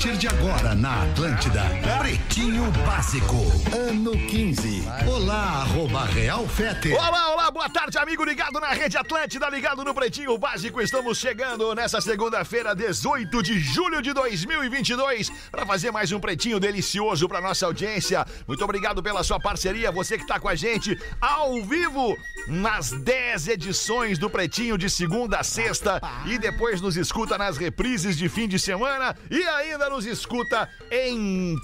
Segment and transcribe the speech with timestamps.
[0.00, 1.62] Partir de agora na Atlântida,
[1.98, 3.36] Pretinho Básico,
[3.76, 4.82] ano 15.
[5.06, 6.90] Olá, arroba Real Fete.
[6.94, 10.80] Olá, olá, boa tarde, amigo ligado na Rede Atlântida, ligado no Pretinho Básico.
[10.80, 17.28] Estamos chegando nessa segunda-feira, 18 de julho de 2022, para fazer mais um Pretinho delicioso
[17.28, 18.24] para nossa audiência.
[18.48, 23.48] Muito obrigado pela sua parceria, você que está com a gente ao vivo nas 10
[23.48, 28.48] edições do Pretinho de segunda a sexta e depois nos escuta nas reprises de fim
[28.48, 31.56] de semana e ainda nos escuta em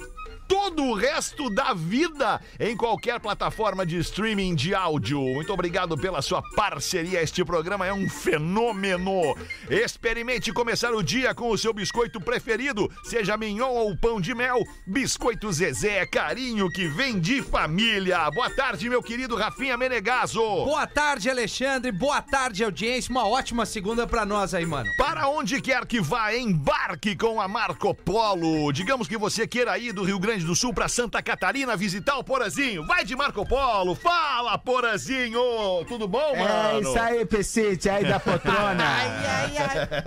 [0.49, 5.21] todo o resto da vida em qualquer plataforma de streaming de áudio.
[5.21, 7.23] Muito obrigado pela sua parceria.
[7.23, 9.37] Este programa é um fenômeno.
[9.71, 14.63] Experimente começar o dia com o seu biscoito preferido, seja mignon ou pão de mel.
[14.87, 18.31] Biscoito Zezé, é carinho que vem de família.
[18.31, 20.41] Boa tarde, meu querido Rafinha Menegaso.
[20.41, 21.91] Boa tarde, Alexandre.
[21.91, 23.11] Boa tarde, audiência.
[23.11, 24.91] Uma ótima segunda pra nós aí, mano.
[24.97, 28.73] Para onde quer que vá, embarque com a Marco Polo.
[28.73, 32.25] Digamos que você queira ir do Rio Grande do Sul para Santa Catarina visitar o
[32.25, 32.85] Porazinho.
[32.87, 33.95] Vai de Marco Polo.
[33.95, 35.41] Fala, Porazinho.
[35.89, 36.39] Tudo bom, É
[36.73, 36.81] mano?
[36.81, 38.85] isso aí, Pecite, aí da Potrona.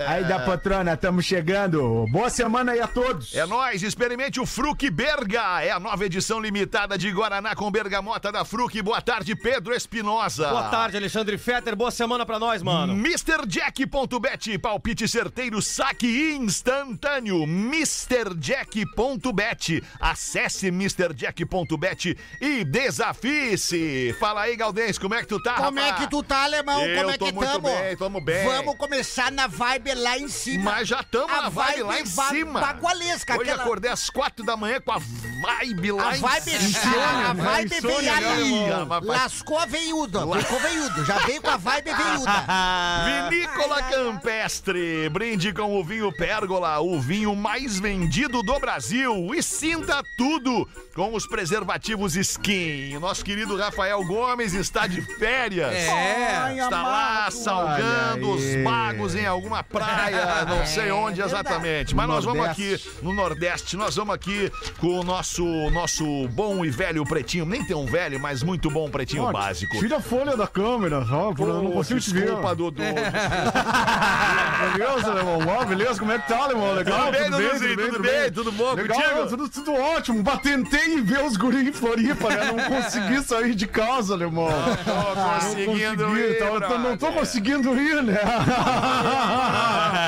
[0.07, 2.05] Aí da Potrona, estamos chegando.
[2.11, 3.33] Boa semana aí a todos.
[3.35, 5.61] É nóis, experimente o Fruc Berga.
[5.63, 8.81] É a nova edição limitada de Guaraná com bergamota da Fruc.
[8.81, 10.47] Boa tarde, Pedro Espinosa.
[10.49, 11.75] Boa tarde, Alexandre Fetter.
[11.75, 12.93] Boa semana pra nós, mano.
[12.93, 17.43] MrJack.bet, palpite certeiro, saque instantâneo.
[18.59, 19.83] MrJack.bet.
[20.23, 24.13] Acesse MrJack.bet e desafie-se.
[24.19, 26.03] Fala aí, Galdense, como é que tu tá, Como é rapaz?
[26.03, 26.85] que tu tá, alemão?
[26.85, 27.69] Eu Como é tô que muito tamo?
[27.69, 28.45] bem, tamo bem.
[28.45, 30.71] Vamos começar na vibe lá em cima.
[30.71, 32.59] Mas já estamos A na vibe lá em vibe cima.
[32.59, 36.51] bagualesca, Hoje aquela- acordei às quatro da manhã com a vibe lá A em vibe,
[36.51, 37.29] cima.
[37.29, 38.85] a vibe Insônia, veio né, ali.
[38.89, 40.19] Mas- Lascou a veiuda.
[40.41, 41.05] Ficou veiudo.
[41.05, 42.45] Já veio com a vibe veiuda.
[43.29, 49.33] Vinícola Campestre, brinde com o vinho Pérgola, o vinho mais vendido do Brasil.
[49.33, 52.97] E sinta tudo com os preservativos Skin.
[52.99, 55.73] Nosso querido Rafael Gomes está de férias.
[55.73, 56.55] É.
[56.57, 61.95] Está lá salgando os magos em alguma praia, não sei onde exatamente.
[61.95, 66.69] Mas nós vamos aqui no Nordeste, nós vamos aqui com o nosso, nosso bom e
[66.69, 67.45] velho pretinho.
[67.45, 69.79] Nem tão velho, mas muito bom pretinho básico.
[69.79, 72.21] Tira a folha da câmera, só, por- eu não Pô, consigo te ver.
[72.25, 72.83] desculpa, Dudu.
[74.75, 75.39] Beleza, alemão?
[75.47, 76.73] Ó, beleza, como é que tá, alemão?
[76.73, 77.77] Legal, Tudo bem, Duduzinho?
[77.77, 78.31] Tudo bem?
[78.31, 79.27] Tudo bom Legal?
[79.27, 79.98] Tudo, tudo ótimo.
[80.23, 82.51] Bah, Tentei ver os guris em Floripa, né?
[82.51, 84.47] Não consegui sair de casa, alemão.
[84.85, 88.17] Tô Não conseguindo consegui, ir, tá- não tô conseguindo ir, né?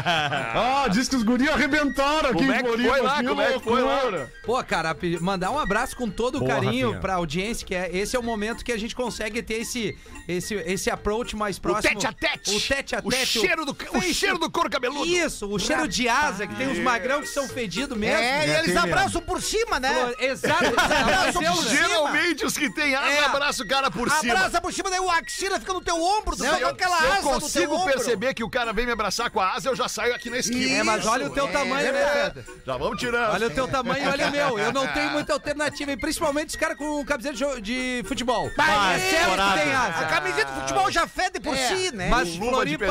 [0.06, 2.90] Ah, diz que os guris arrebentaram aqui Como em é que Floripa.
[2.90, 3.24] foi lá?
[3.24, 4.28] Como é que foi lá?
[4.46, 7.02] Pô, cara, mandar um abraço com todo o Boa, carinho Rafinha.
[7.02, 9.98] pra audiência, que é, esse é o momento que a gente consegue ter esse,
[10.28, 11.94] esse, esse approach mais próximo.
[12.00, 12.56] tete a tete.
[12.56, 13.26] O tete a O tete.
[13.40, 15.06] cheiro do, o cheiro do couro cabeludo.
[15.06, 18.18] Isso, o cheiro de asa, que tem uns magrão que são fedidos mesmo.
[18.18, 20.14] É, e né, eles abraçam por cima, né?
[20.20, 21.70] Exato, apareceu, né?
[21.70, 23.26] Geralmente os que tem asa É.
[23.26, 24.34] abraçam o cara por cima.
[24.34, 26.36] Abraça por cima, daí o axila fica no teu ombro.
[26.36, 28.86] Tu Não, eu, aquela se eu asa no teu consigo perceber que o cara vem
[28.86, 30.72] me abraçar com a asa, eu já saio aqui na esquina.
[30.80, 32.54] É, mas olha o teu é, tamanho, né, É, Pedro?
[32.66, 33.34] já vamos tirando.
[33.34, 34.60] Olha o teu tamanho e olha o meu.
[34.60, 38.50] Eu não tenho muita alternativa, e principalmente os caras com camiseta de, futebol.
[38.58, 40.00] Mas é é que tem asa.
[40.00, 42.10] A camiseta de futebol já fede por É, si, né?
[42.10, 42.88] Mas Floripa.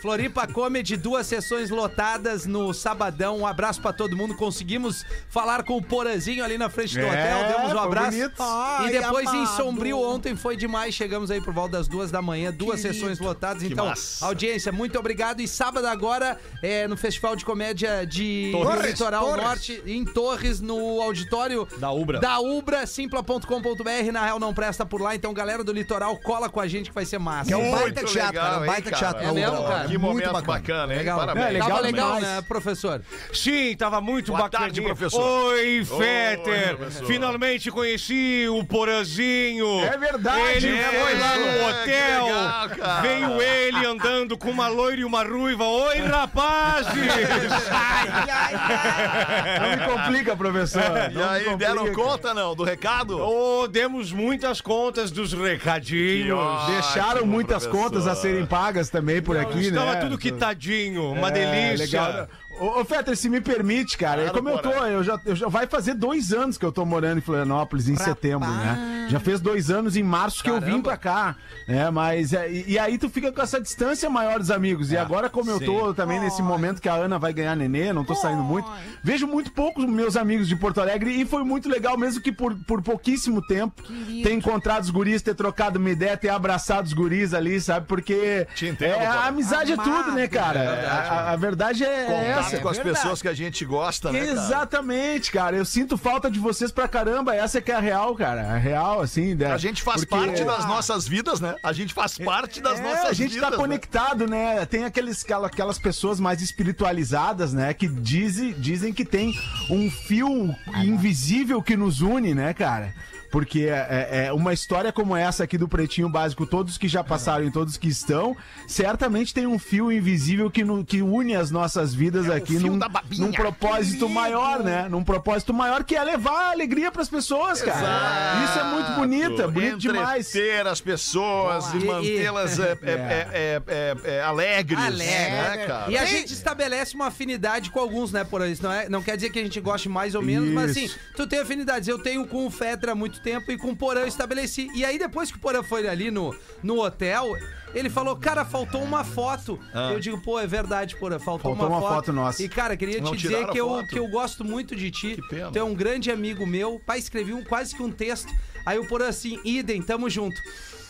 [0.00, 3.38] Floripa Comedy, duas sessões lotadas no sabadão.
[3.38, 4.34] Um abraço pra todo mundo.
[4.36, 7.48] Conseguimos falar com o Porazinho ali na frente do É, hotel.
[7.58, 8.10] Demos um abraço.
[8.10, 8.42] bonito.
[8.42, 9.56] e Ai, depois em amado.
[9.56, 10.94] Sombrio ontem foi demais.
[10.94, 12.94] Chegamos aí por volta das duas da manhã, duas Querido.
[13.00, 13.62] sessões lotadas.
[13.62, 15.40] Que Então, audiência, muito obrigado.
[15.40, 16.31] E sábado agora
[16.62, 18.86] é no Festival de Comédia de Torres.
[18.92, 19.44] Litoral Torres.
[19.44, 22.18] Norte, em Torres, no auditório Da Ubra.
[22.20, 24.12] da Ubra, simpla.com.br.
[24.12, 25.14] Na real não presta por lá.
[25.14, 27.48] Então, galera do litoral, cola com a gente que vai ser massa.
[27.48, 28.56] Que é um Muito baita teatro, legal, cara.
[28.58, 28.96] Um hein, baita cara?
[29.12, 29.28] teatro.
[29.28, 29.68] É mesmo, Ubra.
[29.68, 29.88] cara?
[29.88, 30.42] Que Muito momento bacana.
[30.58, 30.98] bacana, hein?
[30.98, 31.18] Legal.
[31.18, 31.46] Parabéns.
[31.46, 32.34] É, legal Tava legal, demais.
[32.34, 33.02] né, professor?
[33.32, 34.64] Sim, tava muito Boa bacana.
[34.64, 35.22] tarde, professor.
[35.54, 36.78] Oi, Fetter.
[37.06, 39.80] Finalmente conheci o Porazinho.
[39.80, 40.66] É verdade.
[40.66, 42.24] Ele É, foi lá no hotel.
[42.26, 43.00] legal, cara.
[43.02, 45.64] veio ele andando com uma loira e uma ruiva.
[45.64, 46.92] Oi, rapazes.
[47.72, 49.58] Ai, ai, ai.
[49.60, 50.82] Não me complica, professor.
[51.10, 51.56] E Não me aí, complica.
[51.74, 53.18] deram conta, não, do recado?
[53.20, 56.38] oh, demos muitas contas dos recadinhos.
[56.66, 57.84] Que Deixaram Ótimo, muitas professor.
[57.90, 59.78] contas a serem pagas também por aqui, né?
[59.80, 62.00] Estava tudo quitadinho, uma É, delícia.
[62.02, 62.28] legal.
[62.60, 65.48] Ô, ô Fetter, se me permite, cara, Claro, como eu tô, eu já, eu já
[65.48, 69.06] vai fazer dois anos que eu tô morando em Florianópolis em setembro, né?
[69.10, 70.82] Já fez dois anos em março que eu vim Caramba.
[70.82, 71.90] pra cá, né?
[71.90, 74.92] Mas é, e, e aí tu fica com essa distância maior dos amigos.
[74.92, 78.04] E agora, como eu tô também nesse momento que a Ana vai ganhar nenê, não
[78.04, 78.70] tô saindo muito,
[79.02, 82.54] vejo muito poucos meus amigos de Porto Alegre e foi muito legal, mesmo que por,
[82.66, 83.82] por pouquíssimo tempo,
[84.22, 87.86] ter encontrado os guris, ter trocado uma ideia, ter abraçado os guris ali, sabe?
[87.86, 90.60] Porque Te entendo, é, a amizade é tudo, né, cara?
[90.60, 92.06] verdade, a, a- a verdade é
[92.46, 92.58] Essa.
[92.58, 94.30] com as pessoas que a gente gosta, né, cara?
[94.32, 95.56] Exatamente, cara.
[95.56, 97.34] Eu sinto falta de vocês pra caramba.
[97.34, 98.52] Essa é que é a real, cara.
[98.52, 99.36] A real, assim.
[99.36, 101.54] da- A gente faz porque- parte das nossas vidas, né?
[101.62, 103.50] A gente faz parte das É, nossas a gente vidas.
[103.50, 104.64] tá conectado, né?
[104.66, 107.72] Tem aqueles, aquela- aquelas pessoas mais espiritualizadas, né?
[107.74, 109.32] Que dizem, dizem que tem
[109.70, 112.94] um fio invisível que nos une, né, cara?
[113.32, 117.02] Porque é, é- é uma história como essa aqui do Pretinho Básico, todos que já
[117.02, 118.36] passaram e todos que estão,
[118.68, 122.70] certamente tem um fio invisível que, no- que une as nossas vidas aqui É fio
[122.76, 122.78] num,
[123.18, 124.86] num propósito maior, né?
[124.88, 128.44] Num propósito maior que é levar alegria pras pessoas, cara.
[128.44, 130.28] Isso é muito bonito, é bonito demais.
[130.28, 135.04] Entreter as pessoas e, E- mantê-las é, é, é, é, é, é, alegres, Alegre.
[135.06, 135.90] né, cara?
[135.90, 138.62] E a gente estabelece uma afinidade com alguns, né, por isso.
[138.62, 140.98] Não, é, não quer dizer que a gente goste mais ou menos, mas assim, Isso.
[141.16, 141.88] tu tem afinidades.
[141.88, 144.68] Eu tenho com o Fetra muito tempo e com o Porã eu estabeleci.
[144.74, 147.36] E aí, depois que o Porã foi ali no, no hotel,
[147.74, 149.58] ele falou, cara, faltou uma foto.
[149.92, 151.94] Eu digo, pô, é verdade, Porã, faltou, Faltou uma, uma foto.
[151.94, 152.42] foto nossa.
[152.42, 155.16] E, cara, queria Não te dizer que eu, que eu gosto muito de ti.
[155.16, 155.50] Que pena.
[155.50, 156.80] Tu é um grande amigo meu.
[156.84, 158.32] Pai, escrevi um, quase que um texto.
[158.64, 160.40] Aí o Porã assim, idem, tamo junto.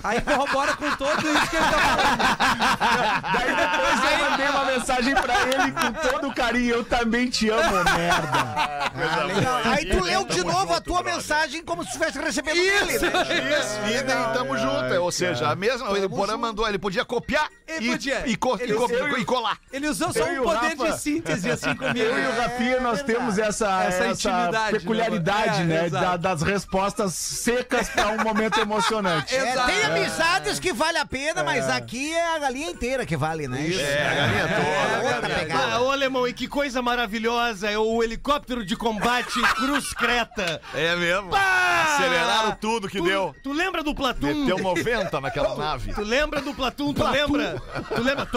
[0.05, 3.23] Aí corrobora com todo isso que ele tá falando.
[3.33, 6.75] Daí depois eu mandei uma mensagem pra ele com todo o carinho.
[6.75, 8.91] Eu também te amo, merda.
[8.93, 9.75] Coisa boa.
[9.75, 11.15] Aí tu leu de novo a tua brother.
[11.17, 13.59] mensagem como se estivesse recebendo dele, né?
[13.61, 14.95] Isso, e daí tamo junto.
[15.01, 15.91] Ou seja, a mesma.
[15.97, 18.23] Ele, Porã mandou, ele podia copiar Ele e, podia.
[18.27, 19.57] e, co- Ele- e co- eu- e colar.
[19.73, 21.99] Ele usou só um o poder Rafa- de síntese assim comigo.
[21.99, 25.83] Eu e o Rafinha, nós temos essa, Essa essa, intimidade, peculiaridade, né?
[25.83, 25.87] né?
[25.87, 26.19] É, da- exato.
[26.19, 29.35] das respostas secas pra um momento emocionante.
[29.43, 33.47] É, tem amizades que vale a pena, mas aqui é a galinha inteira que vale,
[33.49, 33.67] né?
[33.71, 35.15] É, a galinha toda.
[35.15, 35.81] Outra Ah, pegada.
[35.83, 40.61] ô alemão, e que coisa maravilhosa é o helicóptero de combate Cruz Creta.
[40.75, 41.31] É mesmo.
[41.31, 41.62] Pá!
[41.95, 43.35] Aceleraram tudo que tu, deu.
[43.43, 44.27] Tu lembra do Platum?
[44.27, 45.93] Meteu 90 naquela nave.
[45.93, 46.93] Tu lembra do Platum?
[46.93, 47.63] Tu lembra?
[47.95, 48.29] Tu lembra?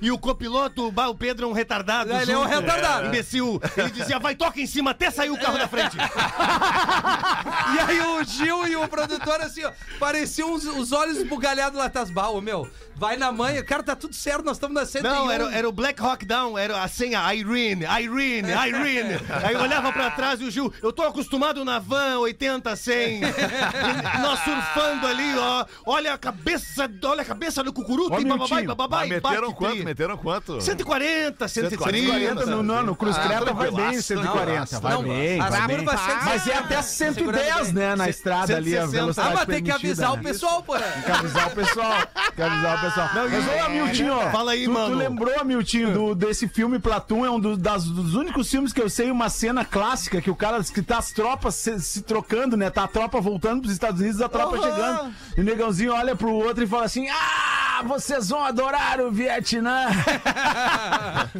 [0.00, 2.12] E o copiloto, o Pedro é um retardado.
[2.12, 3.06] Ele é um retardado.
[3.08, 3.60] Imbecil.
[3.76, 5.96] Ele dizia, vai, toca em cima até sair o carro da frente.
[5.96, 9.62] e aí o Gil e o produtor, assim,
[9.98, 12.10] pareciam os, olhos bugalhados lá atrás.
[12.10, 13.62] Bah, meu, vai na manha.
[13.62, 15.12] Cara, tá tudo certo, nós estamos na 101.
[15.12, 19.20] Não, era, era o Black Rock Down, era a senha Irene, Irene, Irene.
[19.44, 23.20] Aí eu olhava pra trás e o Gil, eu tô acostumado na van 80, 100.
[24.22, 25.64] Nós surfando ali, ó.
[25.86, 28.66] Olha a cabeça, olha a cabeça do cucuruto e bababai.
[28.90, 29.84] Mas meteram bate quanto?
[29.84, 30.60] Meteram quanto?
[30.60, 31.84] 140, 130.
[31.98, 34.80] 140 no, no, no Cruz Ah, Creta vai bem, tranquilaço, 140.
[34.80, 35.76] Vai Não, bem, as vai bem.
[35.76, 38.82] curvas sempre- Mas é até 110, né, na estrada ali, a 160.
[38.82, 40.18] Ah, velocidade mas tem que avisar né?
[40.18, 40.80] o pessoal, porra.
[40.80, 41.92] Tem que avisar o pessoal.
[42.14, 43.08] Tem que avisar o pessoal.
[43.14, 44.90] Mas, ô, Miltinho, ó, Fala aí, tu, mano.
[44.94, 47.24] Tu lembrou, Miltinho, do, desse filme Platum?
[47.26, 50.36] É um do- das- dos únicos filmes que eu sei uma cena clássica que o
[50.36, 52.70] cara, que tá as tropas se, se trocando, né?
[52.70, 55.14] Tá a tropa voltando pros Estados Unidos, a tropa chegando.
[55.36, 59.86] E o negãozinho olha pro outro e fala assim: Ah, vocês vão adorar o Vietnã.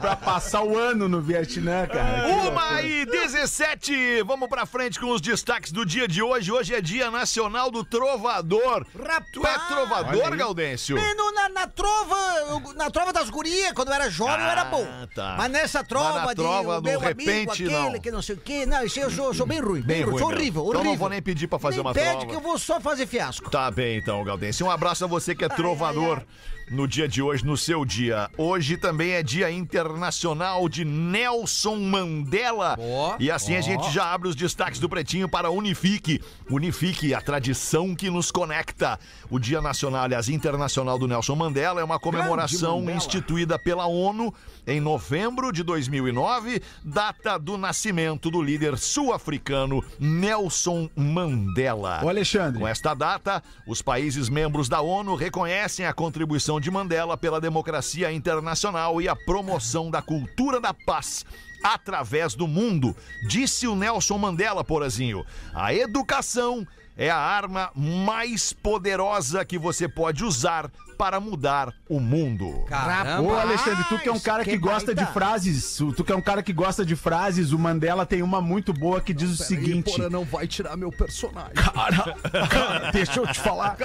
[0.00, 2.28] pra passar o ano no Vietnã, cara.
[2.28, 6.52] Uma e 17, vamos pra frente com os destaques do dia de hoje.
[6.52, 8.86] Hoje é dia nacional do trovador.
[9.32, 10.96] Tu é trovador, Gaudêncio?
[10.96, 12.16] Menino, na, na trova,
[12.50, 14.86] eu- na trova das gurias, quando eu era jovem, eu era bom.
[15.14, 15.34] tá.
[15.38, 18.00] Mas nessa trova, Mas de trova meu repente, amigo, aquele não.
[18.00, 18.64] que não sei o quê.
[18.66, 20.18] Não, isso eu sou, sou bem ruim, bem, ruim.
[20.18, 20.40] Sou mesmo.
[20.40, 20.84] horrível, Então horrível.
[20.92, 22.26] não vou nem pedir pra fazer Nem uma pede prova.
[22.26, 23.50] que eu vou só fazer fiasco.
[23.50, 24.64] Tá bem, então, Gaudêncio.
[24.66, 26.22] Um abraço a você que é trovador
[26.70, 28.30] no dia de hoje, no seu dia.
[28.36, 32.76] Hoje também é dia internacional de Nelson Mandela.
[32.78, 33.16] Ó.
[33.18, 36.20] E assim a gente já abre os destaques do Pretinho para Unifique.
[36.50, 38.98] Unifique, a tradição que nos conecta.
[39.30, 44.34] O Dia Nacional, aliás, Internacional do Nelson Mandela é uma comemoração instituída pela ONU
[44.66, 52.00] em novembro de 2009, data do nascimento do líder sul-africano Nelson Mandela.
[52.04, 52.60] Ô, Alexandre.
[52.60, 58.12] Com esta data, os países membros da ONU reconhecem a contribuição de Mandela pela democracia
[58.12, 61.24] internacional e a promoção da cultura da paz
[61.62, 62.94] através do mundo,
[63.26, 65.24] disse o Nelson Mandela, porazinho.
[65.54, 72.48] A educação é a arma mais poderosa que você pode usar para mudar o mundo.
[72.48, 73.40] Ô, Caramba.
[73.40, 75.12] Alexandre, tu que é um cara que, que gosta de baita.
[75.12, 78.72] frases, tu que é um cara que gosta de frases, o Mandela tem uma muito
[78.72, 80.00] boa que diz o seguinte.
[80.10, 81.54] não vai tirar meu personagem.
[81.54, 82.16] Cara,
[82.92, 83.76] deixa eu te falar.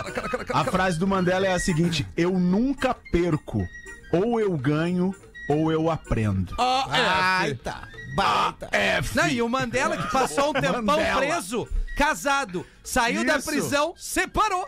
[0.54, 3.68] A frase do Mandela é a seguinte: Eu nunca perco.
[4.14, 5.16] Ou eu ganho,
[5.48, 6.54] ou eu aprendo.
[6.58, 7.88] Baita.
[8.16, 8.70] Baita.
[9.16, 11.18] Não, e o Mandela, que passou um tempão Mandela.
[11.22, 13.48] preso, casado, saiu da Isso.
[13.50, 14.68] prisão, separou.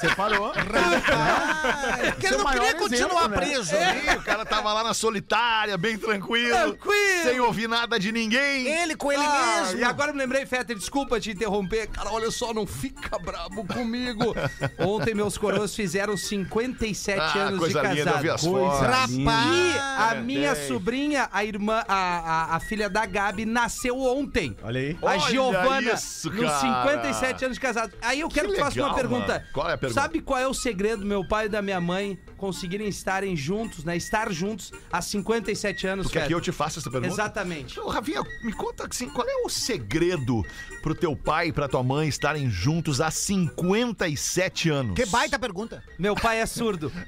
[0.00, 0.52] Separou.
[0.52, 3.36] Porque ele Seu não queria continuar exemplo, né?
[3.36, 3.74] preso.
[3.74, 7.22] E o cara tava lá na solitária, bem tranquilo, Tranquilo.
[7.22, 8.66] sem ouvir nada de ninguém.
[8.66, 9.80] Ele com ele Ah, mesmo.
[9.80, 11.88] E agora me lembrei, Fetter, desculpa te interromper.
[11.88, 14.34] Cara, olha só, não fica brabo comigo.
[14.78, 17.96] Ontem meus coroas fizeram 57 Ah, anos de coisa casado.
[17.96, 18.80] linda, eu vi as Coisa fotos.
[18.80, 19.10] Rapaz.
[19.10, 20.68] E a É, minha tem.
[20.68, 24.56] sobrinha, a irmã, a, a, a filha da Gabi, nasceu ontem.
[24.62, 24.98] Olha aí.
[25.02, 26.60] A Olha Giovana, isso, nos cara.
[26.60, 27.92] 57 anos de casado.
[28.02, 29.32] Aí eu quero Que que, faça uma pergunta.
[29.34, 29.44] mano.
[29.54, 30.00] Qual é a pergunta?
[30.00, 33.84] Sabe qual é o segredo do meu pai e da minha mãe conseguirem estarem juntos,
[33.84, 33.96] né?
[33.96, 36.26] Estar juntos há 57 anos, quer Fetter?
[36.28, 37.14] que eu te faça essa pergunta?
[37.14, 37.78] Exatamente.
[37.78, 40.44] Ô, Rafinha, me conta assim, qual é o segredo
[40.82, 44.96] pro teu pai e pra tua mãe estarem juntos há 57 anos?
[44.96, 45.84] Que baita pergunta.
[45.96, 46.90] Meu pai é surdo.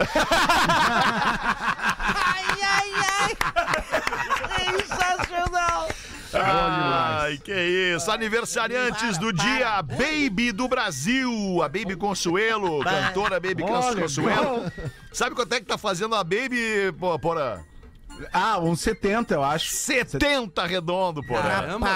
[2.08, 3.36] Ai, ai, ai.
[4.86, 5.88] Sensacional.
[6.44, 8.10] Ai, que isso.
[8.10, 11.62] Aniversariantes do dia, Baby do Brasil.
[11.62, 14.70] A Baby Consuelo, cantora Baby Consuelo.
[15.12, 17.60] Sabe quanto é que tá fazendo a Baby, pô, Porã?
[18.32, 19.70] Ah, uns 70, eu acho.
[19.75, 21.42] 70 redondo, Porã.
[21.42, 21.88] Caramba.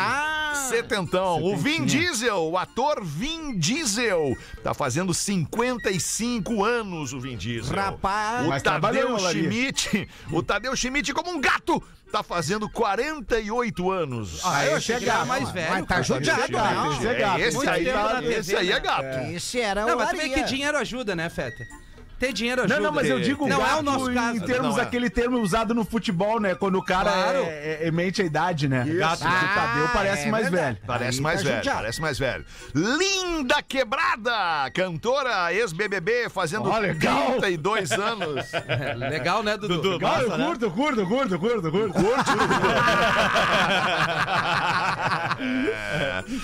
[0.69, 1.43] Setentão.
[1.43, 7.75] O Vin Diesel, o ator Vin Diesel, tá fazendo 55 anos o Vin Diesel.
[7.75, 8.47] Rapaz.
[8.47, 9.19] O Mas Tadeu.
[9.19, 14.41] Schmidt, o Tadeu Schmidt como um gato, tá fazendo 48 anos.
[14.45, 15.77] Ah, eu achei é que era gato, mais Mas velho.
[15.81, 16.03] tá cara.
[16.03, 16.93] judiado, Esse é gato, não.
[16.93, 17.41] esse é gato.
[17.41, 18.81] esse, aí, tá- esse aí é né?
[18.81, 19.19] gato.
[19.33, 20.35] Esse era Não, o mas tu vê Laria.
[20.35, 21.67] que dinheiro ajuda, né, Fetter?
[22.21, 22.77] Ter dinheiro ajuda.
[22.77, 24.37] Não, não, mas eu digo Não gato é o nosso caso.
[24.37, 24.83] em termos Não é.
[24.83, 26.55] aquele termo usado no futebol, né?
[26.55, 27.39] Quando o cara Claro.
[27.39, 28.85] é, é, é mente a idade, né?
[28.85, 30.75] Gato, Ah, o Tadeu parece é mais verdade.
[30.75, 30.87] velho.
[30.87, 31.79] Parece Aí mais tá velho, judiado.
[31.79, 32.45] parece mais velho.
[32.75, 37.33] Linda Quebrada, cantora ex-BBB, fazendo Ó, legal.
[37.41, 38.47] 32 anos.
[38.69, 39.93] É, legal, né, Dudu?
[39.93, 42.31] Legal, eu curto, curto, curto, curto, curto.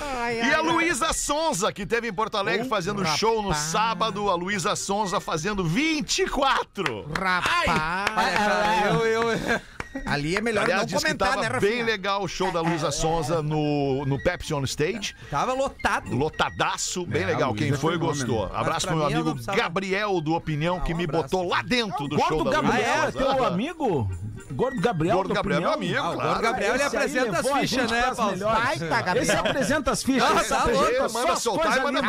[0.00, 0.62] Ai, E ai, a ai.
[0.62, 4.30] Luísa Sonza, que teve em Porto Alegre fazendo show no sábado.
[4.30, 7.06] A Luísa Sonza fazendo 24.
[7.18, 8.10] Rapaz.
[8.16, 9.60] Olha, cara, eu, eu,
[10.04, 11.84] Ali é melhor Aliás, não disse que comentar, tava né, bem Rafinha?
[11.84, 15.14] legal o show da Luísa Sonza no, no Pepsi On Stage.
[15.30, 16.14] tava lotado.
[16.14, 17.54] Lotadaço, bem É, legal.
[17.54, 18.44] Quem foi, é gostou.
[18.54, 21.22] Abraço pra pro meu amigo não precisava- Gabriel do Opinião, que Ah, um me abraço.
[21.24, 23.18] botou lá dentro do show Gordo da Luísa Gabriel é Sonza.
[23.18, 23.46] teu Aham.
[23.46, 24.10] amigo?
[24.52, 26.28] Gordo Gabriel, Gordo Gabriel é meu amigo, Ah, claro.
[26.28, 28.36] Gordo Gabriel, ele apresenta as fichas, né, Paulo?
[28.38, 29.22] Baita, Gabriel.
[29.22, 30.22] Esse apresenta as fichas.
[30.22, 31.12] Ah, tá louco.
[31.12, 32.06] Manda soltar e manda aí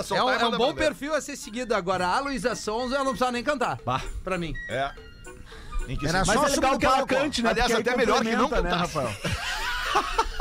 [0.00, 1.74] É soltar é um manda bom perfil a ser seguido.
[1.74, 3.78] Agora, a Luísa Sonza, ela não precisa nem cantar.
[4.22, 4.52] Pra mim.
[4.68, 4.90] É.
[6.06, 7.50] Era Mas só é subir legal que ela cante, né?
[7.50, 8.70] Aliás, até melhor que não né.
[8.70, 9.10] Rafael?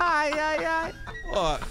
[0.00, 0.94] Ai, ai, ai.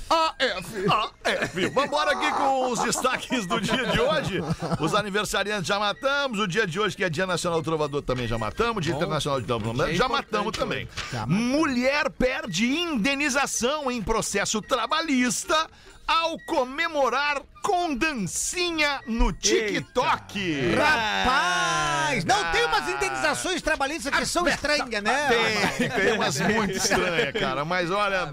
[0.10, 0.86] AF.
[1.24, 1.70] AF.
[1.70, 4.40] Vambora aqui com os destaques do dia de hoje.
[4.80, 6.40] Os aniversariantes já matamos.
[6.40, 8.84] O dia de hoje, que é Dia Nacional do Trovador, também já matamos.
[8.84, 10.88] Dia Internacional de Dublin, já matamos também.
[11.26, 15.68] Mulher perde indenização em processo trabalhista
[16.08, 20.74] ao comemorar com dancinha no TikTok.
[20.74, 22.24] Rapaz!
[22.24, 25.28] Não, tem umas indenizações trabalhistas que são estranhas, né?
[25.78, 27.66] Tem, tem umas muito estranhas, cara.
[27.66, 28.32] Mas olha,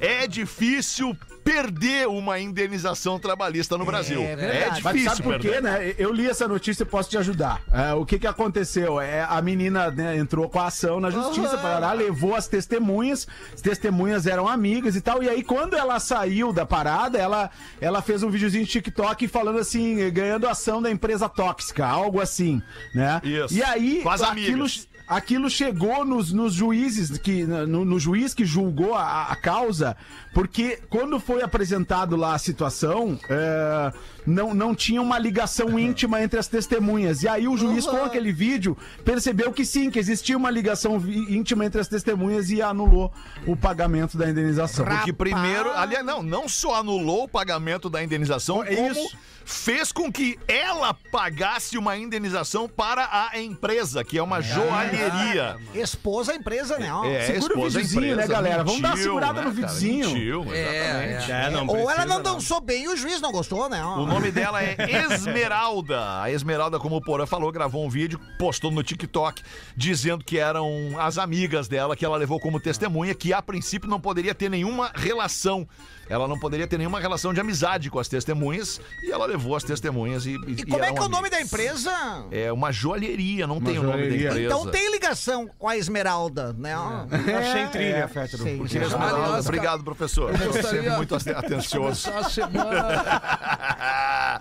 [0.00, 4.20] é difícil perder uma indenização trabalhista no Brasil.
[4.22, 4.68] É.
[4.68, 5.94] Mas difícil sabe por quê, né?
[5.98, 7.62] Eu li essa notícia e posso te ajudar.
[7.72, 9.00] É, o que que aconteceu?
[9.00, 13.60] É, a menina né, entrou com a ação na justiça, Parará, levou as testemunhas, as
[13.60, 18.22] testemunhas eram amigas e tal, e aí quando ela saiu da parada, ela, ela fez
[18.22, 22.62] um videozinho de TikTok falando assim, ganhando ação da empresa tóxica, algo assim,
[22.94, 23.20] né?
[23.22, 23.54] Isso.
[23.54, 24.64] E aí, as aquilo...
[24.64, 24.88] amigas.
[25.06, 29.96] Aquilo chegou nos, nos juízes, que, no, no juiz que julgou a, a causa,
[30.32, 33.92] porque quando foi apresentado lá a situação, é,
[34.26, 37.22] não, não tinha uma ligação íntima entre as testemunhas.
[37.22, 41.66] E aí o juiz, com aquele vídeo, percebeu que sim, que existia uma ligação íntima
[41.66, 43.12] entre as testemunhas e anulou
[43.46, 44.84] o pagamento da indenização.
[44.86, 49.16] Porque primeiro, aliás, não, não só anulou o pagamento da indenização, É como isso.
[49.44, 55.56] Fez com que ela pagasse uma indenização para a empresa, que é uma joalheria.
[55.74, 56.92] Esposa a empresa, né?
[56.92, 57.04] ó.
[57.04, 58.64] É, Segura o esposa videozinho, né, empresa, galera?
[58.64, 59.54] Vamos dar uma mentiu, segurada né, no cara?
[59.54, 60.08] videozinho.
[60.08, 61.32] Mentiu, exatamente.
[61.32, 63.82] É, É, não Ou ela precisa, não dançou bem e o juiz não gostou, né?
[63.84, 64.00] ó.
[64.00, 64.76] O nome dela é
[65.12, 66.22] Esmeralda.
[66.22, 69.42] A Esmeralda, como o Porã falou, gravou um vídeo, postou no TikTok,
[69.76, 74.00] dizendo que eram as amigas dela que ela levou como testemunha, que a princípio não
[74.00, 75.66] poderia ter nenhuma relação.
[76.08, 78.80] Ela não poderia ter nenhuma relação de amizade com as testemunhas.
[79.02, 80.34] E ela levou as testemunhas e.
[80.46, 81.92] E como é que é o nome da empresa?
[82.30, 84.28] É uma joalheria, não tem o nome da joalheria.
[84.30, 84.46] empresa.
[84.46, 86.76] Então tem ligação com a Esmeralda, né?
[86.76, 87.06] ó.
[87.38, 88.42] Achei trilha, Fétero.
[88.42, 88.58] Sim.
[88.58, 90.30] Porque Esmeralda- Aliás, Obrigado, professor.
[90.36, 92.10] gostaria Sempre muito atencioso.
[92.10, 93.04] A semana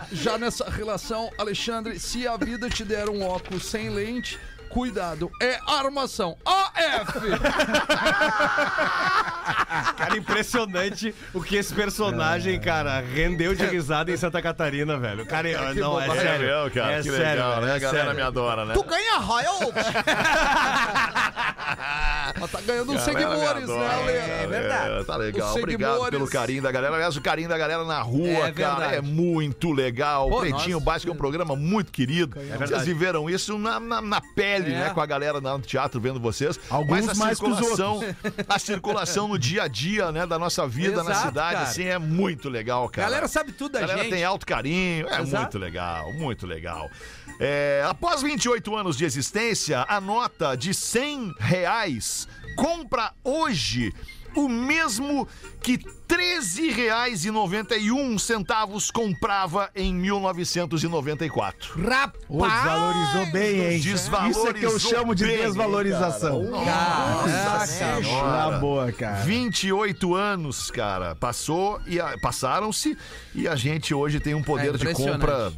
[0.12, 4.39] já nessa relação, Alexandre, se a vida te der um óculos sem lente,
[4.72, 6.38] cuidado, é armação.
[6.46, 7.20] AF!
[9.98, 15.25] Cara, impressionante o que esse personagem, cara, rendeu de risada em Santa Catarina, velho.
[15.25, 16.42] Cara, é- não, é É sério.
[16.42, 16.92] legal, cara.
[16.94, 17.72] É que sério, legal, né?
[17.72, 18.16] é A galera sério.
[18.16, 18.74] me adora, né?
[18.74, 19.86] Tu ganha royalties.
[22.36, 23.94] Ela tá ganhando uns seguidores, né, adora.
[23.94, 24.12] Ale?
[24.12, 25.00] É verdade.
[25.00, 25.50] É, tá legal.
[25.50, 26.10] Os Obrigado seguidores.
[26.20, 26.96] pelo carinho da galera.
[26.96, 28.96] Aliás, o carinho da galera na rua, É cara, verdade.
[28.96, 30.30] é muito legal.
[30.30, 30.86] Pô, o Pretinho nossa.
[30.86, 32.38] Básico é um programa muito querido.
[32.60, 34.80] Vocês viveram isso na, na, na pele, É.
[34.80, 34.89] né?
[34.94, 36.60] Com a galera lá no teatro vendo vocês.
[36.70, 38.00] Alguns Mas a mais que os circulação,
[38.48, 41.68] a circulação no dia a dia, né, da nossa vida na Exato, cidade, cara.
[41.68, 43.08] assim, é muito legal, A cara.
[43.08, 44.12] galera sabe tudo da A galera gente.
[44.12, 45.41] tem alto carinho, é Exato.
[45.44, 46.89] muito legal, muito legal.
[47.39, 53.94] É, após 28 anos de existência, a nota de 100 reais compra hoje
[54.35, 55.27] o mesmo
[55.61, 61.81] que R$ 13,91 centavos comprava em 1994.
[61.81, 62.13] Rapaz!
[62.29, 63.79] Ô, desvalorizou bem, hein?
[63.79, 66.51] Desvalorizou Isso é que eu chamo de bem, desvalorização.
[66.51, 68.01] Caraca,
[68.51, 69.23] Na boa, cara.
[69.23, 71.15] 28 anos, cara.
[71.15, 72.97] Passou e a- passaram-se
[73.33, 75.51] e a gente hoje tem um poder É de compra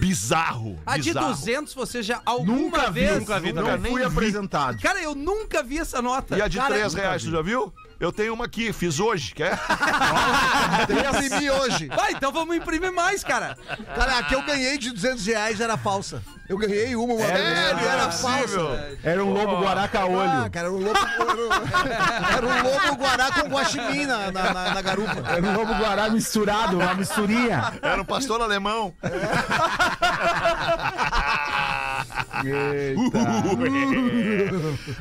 [0.00, 0.78] bizarro.
[0.84, 1.28] A de bizarro.
[1.28, 3.18] 200 você já alguma Nunca vi, vez...
[3.20, 3.52] nunca vi.
[3.52, 4.06] Nunca Não nem fui vi.
[4.06, 4.80] apresentado.
[4.80, 6.36] Cara, eu nunca vi essa nota.
[6.36, 7.72] E a de Cara, 3 reais, tu já viu?
[7.98, 9.58] Eu tenho uma aqui, fiz hoje, quer?
[11.24, 11.88] Imprimi hoje.
[11.88, 13.56] Vai, então vamos imprimir mais, cara.
[13.94, 16.22] Cara, a que eu ganhei de 200 reais era falsa.
[16.48, 17.80] Eu ganhei uma, uma vez Sério?
[17.80, 18.98] e era É falsa.
[19.02, 20.50] Era um lobo guaraca Ah, olho.
[20.50, 24.82] cara, era um lobo, era, era um lobo guará com guaxinim na, na, na- na
[24.82, 25.22] garupa.
[25.28, 27.72] Era um lobo guará misturado, uma misturinha.
[27.82, 28.94] Era um pastor alemão.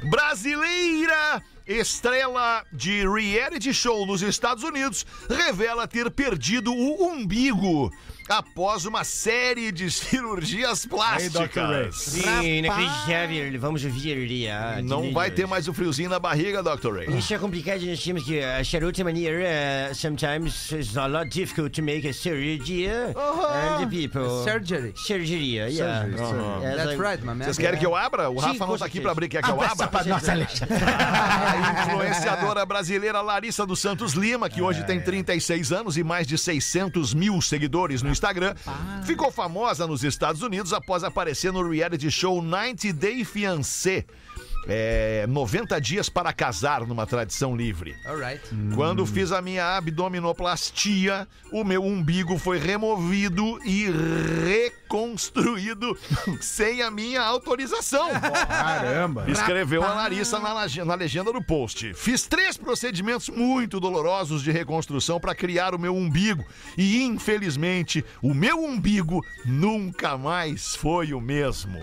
[0.09, 7.91] Brasileira estrela de reality show nos Estados Unidos revela ter perdido o umbigo
[8.27, 11.95] após uma série de cirurgias plásticas.
[11.95, 13.59] Sim, inacreditável.
[13.59, 14.83] Vamos ver ali.
[14.83, 16.93] Não vai ter mais o friozinho na barriga, Dr.
[16.95, 17.17] Ray.
[17.17, 19.37] Isso é complicado, nós temos que a charuta maneira,
[19.91, 23.13] uh, sometimes it's a lot difficult to make a surgery uh,
[23.79, 24.43] and the people.
[24.43, 24.93] Surgery.
[24.95, 25.69] Surgery, yeah.
[25.71, 26.15] Surgery,
[26.61, 27.45] Yes, That's I- right, my man.
[27.45, 28.29] Vocês querem que eu abra?
[28.29, 29.87] O Sim, Rafa não tá aqui pra abrir, quer que eu abra?
[29.87, 30.33] pra nossa.
[30.33, 36.37] A influenciadora brasileira Larissa dos Santos Lima, que hoje tem 36 anos e mais de
[36.37, 38.55] 600 mil seguidores no Instagram,
[39.03, 44.05] ficou famosa nos Estados Unidos após aparecer no reality show 90 Day Fiancé.
[44.67, 47.93] É, 90 dias para casar numa tradição livre.
[48.03, 48.41] Alright.
[48.73, 53.85] Quando fiz a minha abdominoplastia, o meu umbigo foi removido e
[54.85, 55.97] reconstruído
[56.39, 58.09] sem a minha autorização.
[58.47, 59.25] Caramba.
[59.27, 60.53] Escreveu a Larissa na,
[60.85, 61.93] na legenda do post.
[61.95, 66.45] Fiz três procedimentos muito dolorosos de reconstrução para criar o meu umbigo.
[66.77, 71.79] E, infelizmente, o meu umbigo nunca mais foi o mesmo.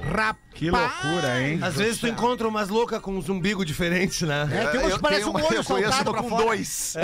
[0.54, 1.58] Que loucura, hein?
[1.62, 4.48] Às vezes tu encontra umas loucas com uns umbigos diferentes, né?
[4.52, 6.44] É, tem umas que parecem tenho um olho uma pra com fora.
[6.44, 6.94] dois.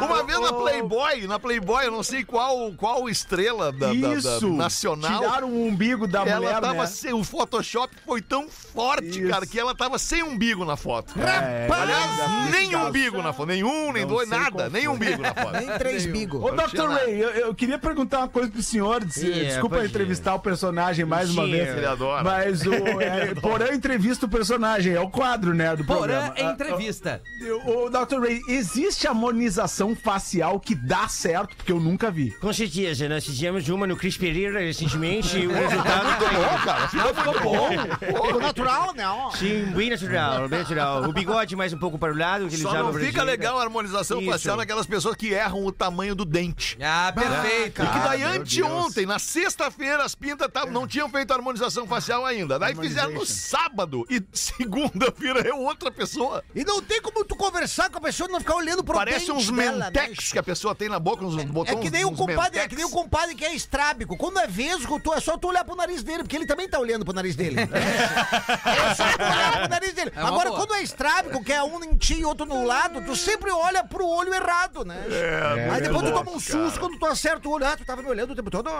[0.00, 4.14] Uma vez na Playboy, na Playboy, eu não sei qual, qual estrela da, da- da
[4.14, 4.52] Isso.
[4.54, 5.20] nacional.
[5.20, 6.86] Tiraram o umbigo da ela mulher, tava né?
[6.86, 7.12] sem.
[7.12, 9.28] O Photoshop foi tão forte, Isso.
[9.28, 11.14] cara, que ela tava sem umbigo na foto.
[11.20, 13.46] É, Aliás, nem umbigo na foto.
[13.48, 14.68] Nenhum, nem Não dois, nada.
[14.68, 15.52] Nem umbigo na foto.
[15.52, 16.38] Nem três bigo.
[16.38, 16.88] Ô, Dr.
[16.88, 19.04] Ray, eu, eu queria perguntar uma coisa pro senhor.
[19.04, 19.90] des- Yeah, Desculpa pode ir.
[19.90, 21.68] entrevistar o personagem mais uma vez.
[21.76, 22.24] ele adora.
[22.24, 26.34] Mas o é, Porã entrevista o personagem, é o quadro, né, do Porã programa.
[26.36, 27.22] é Ah, entrevista.
[27.66, 28.20] O, o Dr.
[28.20, 31.56] Ray, existe harmonização facial que dá certo?
[31.56, 32.30] Porque eu nunca vi.
[32.32, 33.08] Com certeza,
[33.52, 37.40] nós fizemos uma no Cris Pereira recentemente e o resultado tá Bom, cara, ficou ficou
[37.42, 37.68] bom.
[37.98, 39.06] Ficou natural, né?
[39.08, 39.30] ó.
[39.32, 41.02] Sim, bem natural, bem natural.
[41.04, 43.62] O bigode mais um pouco para o lado, que ele Só não fica legal a
[43.62, 44.30] harmonização Isso.
[44.30, 46.76] facial naquelas pessoas que erram o tamanho do dente.
[46.82, 47.82] Ah, perfeito.
[47.82, 51.86] E que daí, meu anteontem, na sexta-feira, as pintas tavam- não tinham feito a harmonização
[51.86, 52.58] facial ainda.
[52.58, 56.42] Daí fizeram no sábado e segunda-feira é outra pessoa.
[56.54, 59.30] E não tem como tu conversar com a pessoa e não ficar olhando pro Parece
[59.30, 59.84] uns dela, né?
[59.86, 61.80] mentex que a pessoa tem na boca, uns É botões.
[61.80, 62.66] que nem o compadre, é mentex.
[62.68, 64.16] que nem o compadre que é estrábico.
[64.16, 66.78] Quando é vesgo, tu, é só tu olhar pro nariz dele, porque ele também tá
[66.78, 67.56] olhando pro nariz dele.
[67.72, 70.12] É só tu olhar pro nariz dele.
[70.16, 70.60] uma Agora, boa.
[70.60, 73.82] quando é estrábico, que é um em ti e outro no lado, tu sempre olha
[73.84, 74.96] pro olho errado, né?
[75.10, 76.78] É, Aí depois tu toma um susto cara.
[76.80, 77.66] quando tu acerta o olho.
[77.66, 78.70] Ah, tu tava me olhando o tempo todo.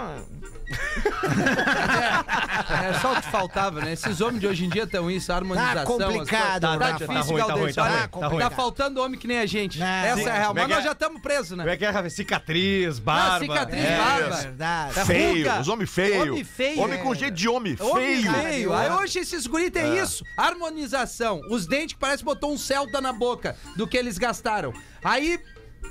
[2.83, 3.93] É só o que faltava, né?
[3.93, 5.75] Esses homens de hoje em dia estão isso, a harmonização.
[5.75, 6.79] Tá complicado, as coisas.
[6.79, 7.07] Tá, Rafa.
[7.07, 8.39] difícil, Tá ruim, tá ruim, tá tá ruim.
[8.41, 9.79] tá faltando homem que nem a gente.
[9.79, 9.87] Não.
[9.87, 10.27] Essa Sim.
[10.27, 10.47] é a real.
[10.49, 10.83] Como é Mas nós é?
[10.85, 11.73] já estamos presos, Como né?
[11.73, 12.09] é que é?
[12.11, 13.39] Cicatriz, Ah, barba.
[13.41, 13.97] cicatriz, É.
[13.97, 14.52] barba.
[14.53, 14.99] Verdade.
[15.01, 15.61] É Feio, ruga.
[15.61, 16.29] os homens feios.
[16.29, 16.81] Homem feio.
[16.81, 18.33] Homem com jeito de homem, Homem feio.
[18.33, 18.73] feio.
[18.75, 20.03] Aí hoje esses guri tem É.
[20.03, 20.23] isso.
[20.37, 21.41] Harmonização.
[21.51, 24.73] Os dentes que parece que botou um Celta na boca do que eles gastaram.
[25.03, 25.41] Aí.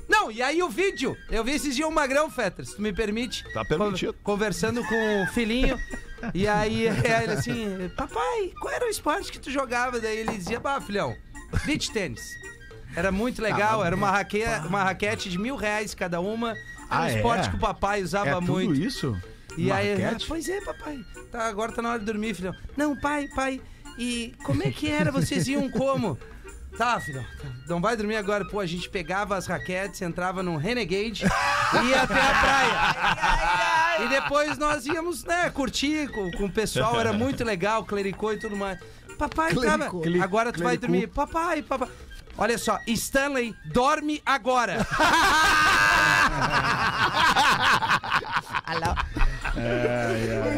[0.08, 1.18] Não, e aí o vídeo.
[1.30, 3.44] Eu vi esses dias um magrão, Fetter, se tu me permite.
[3.54, 4.14] Tá permitido.
[4.14, 5.78] Con- conversando com o filhinho.
[6.36, 10.00] E aí é, ele assim, papai, qual era o esporte que tu jogava?
[10.00, 11.16] Daí ele dizia, bah, filhão,
[11.66, 12.22] beach tênis.
[12.96, 14.44] Era muito legal, era uma, raque...
[14.68, 16.56] uma raquete de mil reais cada uma.
[16.92, 17.16] Era um Ah, é?
[17.16, 18.74] esporte que o papai usava É tudo muito.
[18.76, 19.18] isso?
[19.58, 21.00] E Uma aí, ah, pois é, papai.
[21.32, 22.54] Tá, agora tá na hora de dormir, filhão.
[22.78, 23.62] Não, pai, pai.
[23.98, 25.12] E como é que era?
[25.12, 26.18] Vocês iam como?
[26.78, 27.24] Tá, filhão.
[27.24, 27.50] tá.
[27.68, 28.46] Não vai dormir agora.
[28.46, 34.06] Pô, a gente pegava as raquetes, entrava num Renegade e ia até a praia.
[34.06, 36.98] E depois nós íamos, né, curtir com, com o pessoal.
[37.00, 38.80] Era muito legal, clericou e tudo mais.
[39.18, 39.92] Papai, tava...
[40.24, 41.08] Agora tu vai dormir.
[41.08, 41.90] Papai, papai.
[42.38, 44.78] Olha só, Stanley, dorme agora.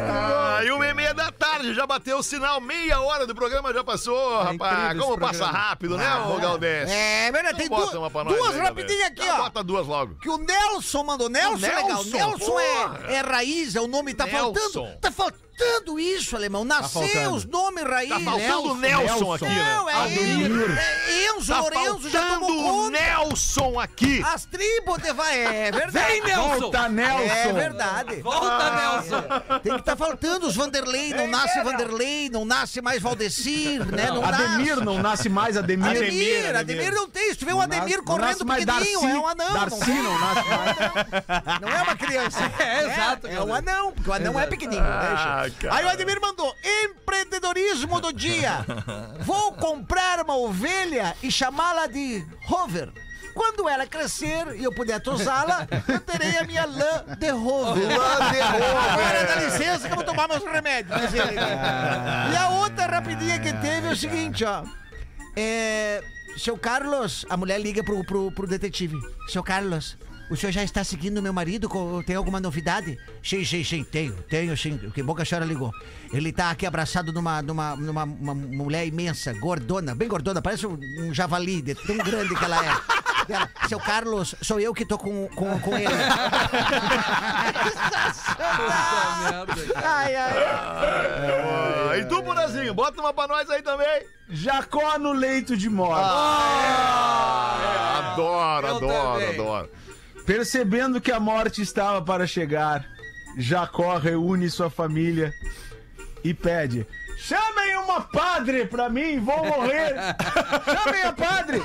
[0.10, 3.74] Ah, e uma e meia da tarde, já bateu o sinal, meia hora do programa
[3.74, 4.86] já passou, rapaz.
[4.86, 6.90] incrível Como passa rápido, né, ô Galdês?
[6.92, 9.44] É, verdade, tem Bota du- uma pra nós duas aí, rapidinhas aqui, Já ó.
[9.44, 10.16] Bota duas logo.
[10.16, 11.30] Que o Nelson mandou.
[11.30, 12.04] Nelson, é legal.
[12.04, 14.14] Nelson, Nelson é, é raiz, é o nome.
[14.14, 14.54] Tá Nelson.
[14.54, 14.98] faltando.
[15.00, 15.44] Tá faltando
[16.00, 16.64] isso, alemão.
[16.66, 17.36] Nasceu faltando.
[17.36, 18.10] os nomes raiz.
[18.10, 19.64] Tá faltando o Nelson, aqui, né?
[19.76, 20.52] Não, é Ademir.
[20.52, 20.72] Enzo.
[20.72, 23.00] É Enzo, Tá Lorenzo já faltando tomou o conta.
[23.00, 24.24] Nelson aqui.
[24.26, 25.40] As tribos de vai.
[25.40, 26.08] É verdade.
[26.08, 26.60] Vem, Nelson!
[26.60, 27.24] Volta, Nelson!
[27.34, 28.22] É verdade.
[28.22, 29.24] Volta, Nelson!
[29.62, 31.14] Tem que estar faltando os Vanderlei.
[31.14, 34.08] Não nasce Vanderlei, não nasce mais Valdecir, né?
[34.08, 34.86] Não Ademir, nasce.
[34.86, 35.90] não nasce mais Ademir.
[35.90, 37.30] Ademir, Ademir, não tem.
[37.32, 39.16] Se tu vê um Ademir Não correndo mais pequenininho, Darcy.
[39.16, 39.54] é um anão.
[39.54, 41.62] Darcy não, não nasce mais.
[41.62, 42.40] não é uma criança.
[42.64, 44.84] É, exato, É, é um anão, porque o anão é pequenininho.
[45.70, 45.76] Ah.
[45.76, 46.54] Aí o Ademir mandou:
[46.84, 48.66] empreendedorismo do dia.
[49.22, 52.92] Vou comprar uma ovelha e chamá-la de Rover.
[53.34, 57.88] Quando ela crescer e eu puder tosá-la, eu terei a minha lã de Rover.
[57.98, 58.92] Lã de Rover.
[58.92, 61.02] Agora dá licença que eu vou tomar meus remédios.
[61.02, 61.38] diz ele.
[62.32, 64.64] E a outra rapidinha que teve é o seguinte, ó.
[65.36, 66.04] É.
[66.38, 69.00] Seu Carlos, a mulher liga pro, pro, pro detetive.
[69.28, 69.98] Seu Carlos,
[70.30, 71.70] o senhor já está seguindo meu marido?
[72.06, 72.98] Tem alguma novidade?
[73.24, 74.78] Sim, sim, sim, tenho, tenho sim.
[74.94, 75.72] Que bom que a senhora ligou.
[76.12, 80.78] Ele tá aqui abraçado numa, numa, numa uma mulher imensa, gordona, bem gordona, parece um,
[81.00, 83.04] um javali, de tão grande que ela é.
[83.30, 85.88] Ela, Seu Carlos, sou eu que tô com, com, com ele.
[89.76, 90.34] Ai, ai.
[91.94, 94.04] Ah, e tu, Bonazinho, bota uma pra nós aí também.
[94.30, 96.04] Jacó no leito de morte.
[97.98, 99.30] Adoro, Eu adoro, também.
[99.40, 99.70] adoro.
[100.26, 102.86] Percebendo que a morte estava para chegar,
[103.38, 105.34] Jacó reúne sua família
[106.24, 109.96] e pede: Chamem uma padre pra mim, vou morrer!
[110.84, 111.62] Chamem a padre!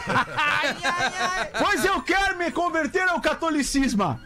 [1.59, 4.18] Pois eu quero me converter ao catolicismo!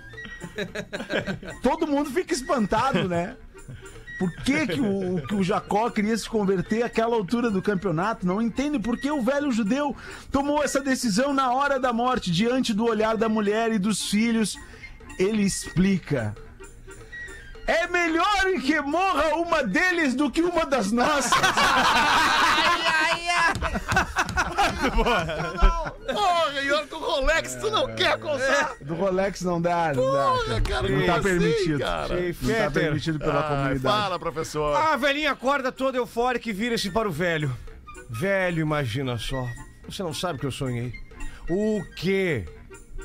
[1.62, 3.37] Todo mundo fica espantado, né?
[4.23, 8.25] Por que, que, o, que o Jacó queria se converter àquela altura do campeonato?
[8.25, 9.97] Não entende por que o velho judeu
[10.31, 14.57] tomou essa decisão na hora da morte, diante do olhar da mulher e dos filhos.
[15.19, 16.37] Ele explica.
[17.66, 21.33] É melhor que morra uma deles do que uma das nossas.
[26.12, 28.75] Porra, e olha que o Rolex tu não quer contar.
[28.81, 30.61] Do Rolex não dá, não dá.
[30.61, 30.88] cara.
[30.88, 31.79] não tá permitido.
[31.79, 32.14] cara.
[32.42, 33.83] Não tá permitido pela Ai, comunidade.
[33.83, 34.77] fala, professor.
[34.77, 37.55] A velhinha acorda toda eufórica e vira-se para o velho.
[38.11, 39.46] Velho, imagina só.
[39.88, 40.92] Você não sabe que eu sonhei.
[41.48, 42.44] O quê?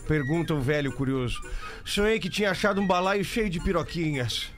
[0.07, 1.39] Pergunta o velho curioso.
[1.87, 4.51] Sonhei que tinha achado um balaio cheio de piroquinhas.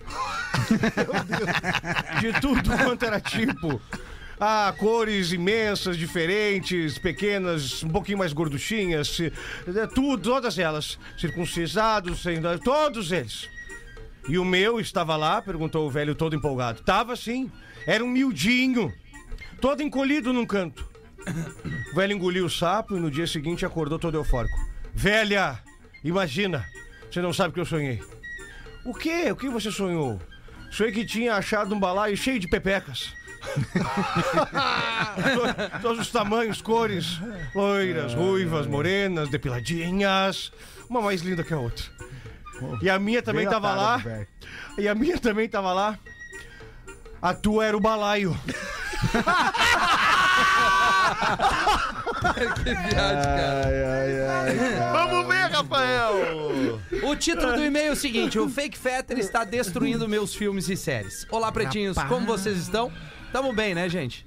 [2.20, 3.80] de tudo quanto era tipo.
[4.40, 10.98] Ah, cores imensas, diferentes, pequenas, um pouquinho mais gorduchinhas, é, tudo, todas elas.
[11.20, 13.48] Circuncisados, sem, todos eles.
[14.28, 15.40] E o meu estava lá?
[15.40, 16.82] Perguntou o velho todo empolgado.
[16.82, 17.52] Tava sim.
[17.86, 18.92] Era um miudinho.
[19.62, 20.90] Todo encolhido num canto.
[21.92, 24.58] O velho engoliu o sapo e no dia seguinte acordou todo eufórico.
[24.96, 25.60] Velha,
[26.04, 26.66] imagina.
[27.12, 28.02] Você não sabe o que eu sonhei.
[28.86, 29.32] O quê?
[29.32, 30.22] O que você sonhou?
[30.72, 33.14] Sonhei que tinha achado um balaio cheio de pepecas.
[35.34, 37.20] To- Todos os tamanhos, cores.
[37.56, 40.52] Loiras, ruivas, morenas, depiladinhas.
[40.90, 41.86] Uma mais linda que a outra.
[42.82, 43.98] E a minha também Bem tava cara lá.
[43.98, 44.28] velho.
[44.78, 45.98] E a minha também tava lá.
[47.22, 48.38] A tua era o balaio.
[52.64, 54.92] que viagem, cara.
[54.94, 56.80] Vamos ver, Rafael!
[57.04, 60.78] O título do e-mail é o seguinte: O Fake Fetter está destruindo meus filmes e
[60.78, 61.26] séries.
[61.32, 62.92] Olá, pretinhos, como vocês estão?
[63.32, 64.26] Tamo bem, né, gente?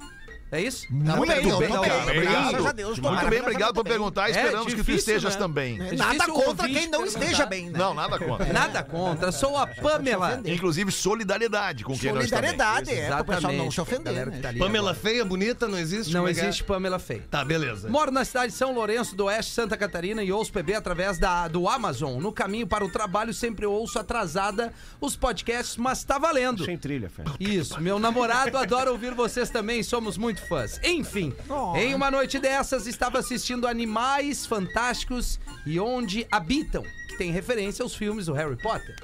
[0.52, 0.86] É isso?
[0.90, 1.68] Muito bem, Tá bem.
[1.68, 1.80] bom.
[2.02, 2.66] Obrigado.
[2.66, 4.28] A Deus, Muito bem, obrigado por perguntar.
[4.28, 5.38] Esperamos que tu difícil, estejas né?
[5.40, 5.80] também.
[5.80, 7.20] É Nada difícil o contra quem não perguntar.
[7.24, 7.78] esteja bem, né?
[7.78, 8.52] Não, nada contra.
[8.52, 10.42] Nada contra, sou a Pamela.
[10.44, 12.50] Inclusive, solidariedade com quem não está bem.
[12.50, 14.26] Solidariedade, é, pro pessoal não se ofender.
[14.26, 14.40] Né?
[14.42, 16.12] tá Pamela feia, bonita, não existe?
[16.12, 16.32] Não é é?
[16.32, 17.24] existe Pamela feia.
[17.30, 17.88] Tá, beleza.
[17.88, 21.48] Moro na cidade de São Lourenço do Oeste, Santa Catarina, e ouço PB através da,
[21.48, 22.20] do Amazon.
[22.20, 26.62] No caminho para o trabalho, sempre ouço atrasada os podcasts, mas tá valendo.
[26.62, 27.24] Sem trilha, fé.
[27.40, 30.80] Isso, meu namorado adora ouvir vocês também, somos muito fãs.
[30.82, 31.34] Enfim,
[31.76, 37.94] em uma noite dessas, estava assistindo Animais Fantásticos e Onde Habitam, que tem referência aos
[37.94, 38.96] filmes do Harry Potter.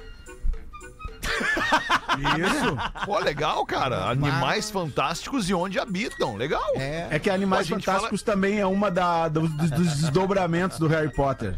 [2.19, 3.05] Isso.
[3.05, 4.09] Pô, legal, cara.
[4.09, 6.35] Animais fantásticos e onde habitam.
[6.35, 6.73] Legal.
[6.75, 11.53] É que Animais gente Fantásticos também é uma da, dos desdobramentos do Harry Potter.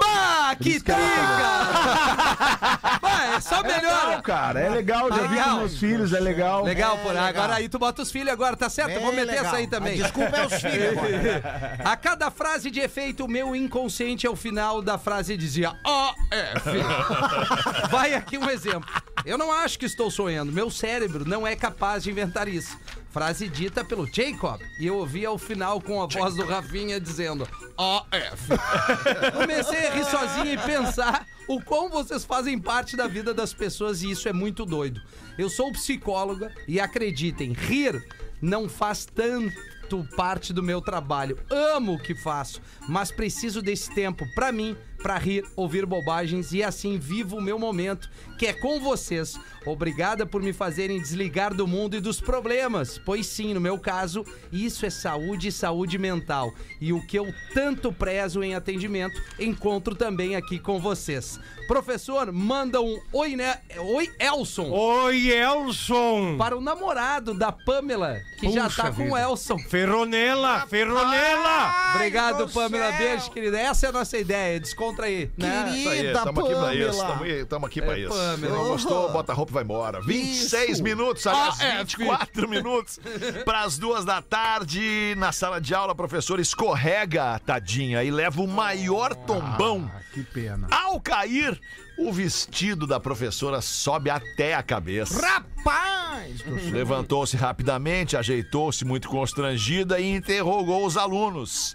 [0.00, 0.96] Bah, que trica!
[3.00, 4.06] bah, é só melhor.
[4.06, 4.60] Legal, cara.
[4.60, 5.08] É legal.
[5.08, 5.50] Já vi Legal.
[5.50, 6.64] com meus filhos, é legal.
[6.64, 7.24] Legal, É, por legal.
[7.26, 8.88] agora aí tu bota os filhos agora, tá certo?
[8.94, 9.44] Bem Vou meter legal.
[9.46, 10.00] essa aí também.
[10.00, 11.78] A desculpa é os filhos agora.
[11.84, 17.88] A cada frase de efeito, o meu inconsciente ao final da frase dizia AF.
[17.90, 18.88] Vai aqui um exemplo.
[19.24, 20.52] Eu não acho que estou sonhando.
[20.52, 22.76] Meu cérebro não é capaz de inventar isso.
[23.12, 24.60] Frase dita pelo Jacob.
[24.80, 27.46] E eu ouvi ao final com a voz do Rafinha dizendo
[27.76, 28.48] AF.
[29.36, 34.02] Comecei a rir sozinho e pensar o quão vocês fazem parte da vida das pessoas
[34.02, 35.02] e isso é muito doido.
[35.36, 38.02] Eu sou psicóloga e acreditem, rir
[38.40, 41.38] não faz tanto parte do meu trabalho.
[41.50, 46.62] Amo o que faço, mas preciso desse tempo pra mim, pra rir, ouvir bobagens e
[46.62, 49.38] assim vivo o meu momento, que é com vocês.
[49.66, 54.24] Obrigada por me fazerem desligar do mundo e dos problemas, pois sim, no meu caso,
[54.52, 56.52] isso é saúde e saúde mental.
[56.80, 61.38] E o que eu tanto prezo em atendimento, encontro também aqui com vocês.
[61.68, 63.60] Professor, manda um oi, né?
[63.78, 64.68] Oi, Elson.
[64.70, 66.36] Oi, Elson!
[66.36, 69.20] Para o namorado da Pamela, que já Puxa tá com o vida.
[69.20, 69.58] Elson.
[69.58, 71.92] Ferronela, Ferronela!
[71.94, 72.90] Obrigado, do Pamela.
[72.90, 72.98] céu.
[72.98, 73.58] Beijo, querida.
[73.58, 74.58] Essa é a nossa ideia.
[74.92, 75.30] Descontrair.
[75.36, 75.72] Né?
[75.76, 76.98] Isso aí, Querida tamo aqui pra isso.
[77.06, 78.08] Tamo, aí- tamo aqui pra É, isso.
[78.14, 78.56] Pamela.
[78.56, 80.00] Não gostou, bota a roupa e vai embora.
[80.00, 80.82] 26 Isso.
[80.82, 83.00] minutos, aliás, Ah, é, 24 minutos
[83.44, 85.14] pras duas da tarde.
[85.16, 89.90] Na sala de aula, a professora escorrega, tadinha, e leva o maior tombão.
[89.94, 90.68] Ah, que pena.
[90.70, 91.58] Ao cair,
[91.98, 95.20] o vestido da professora sobe até a cabeça.
[95.20, 96.42] Rapaz!
[96.72, 101.74] Levantou-se rapidamente, ajeitou-se muito constrangida e interrogou os alunos.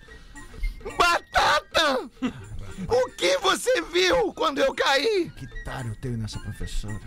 [0.97, 2.10] Batata!
[2.87, 5.31] O que você viu quando eu caí?
[5.35, 6.99] Que tarde eu tenho nessa professora.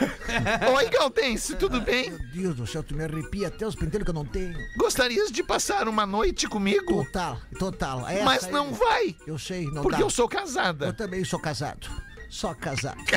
[0.74, 2.10] Oi, Galdense, tudo bem?
[2.10, 4.56] Meu Deus do céu, tu me arrepia até os penteiros que eu não tenho.
[4.78, 7.04] Gostarias de passar uma noite comigo?
[7.04, 8.08] Total, total.
[8.08, 10.04] Essa Mas aí- não vai, Eu sei, não porque dá.
[10.04, 10.92] eu sou Eu casada.
[10.94, 11.88] também sou casado.
[12.30, 12.98] Só casado.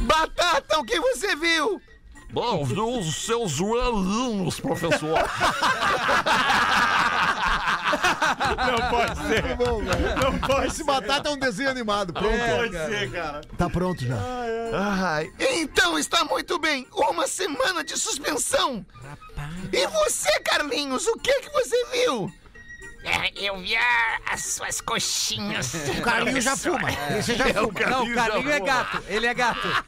[0.00, 1.80] Batata, o que você viu?
[2.30, 2.62] Bom,
[2.98, 5.18] os seus alunos, professor.
[8.66, 9.44] Não pode ser.
[10.22, 12.12] Não pode Esse batata é um desenho animado.
[12.12, 12.28] Pronto.
[12.56, 13.40] Pode ser, cara.
[13.56, 14.16] Tá pronto já.
[14.72, 16.86] Ai, então está muito bem.
[16.92, 18.84] Uma semana de suspensão.
[19.72, 22.32] E você, Carlinhos, o que que você viu?
[23.04, 25.72] É, Eu vi as suas coxinhas.
[25.96, 26.88] O Carlinho já fuma.
[27.16, 27.80] Esse já fuma.
[27.88, 29.02] Não, o Carlinho é gato.
[29.06, 29.84] Ele é gato.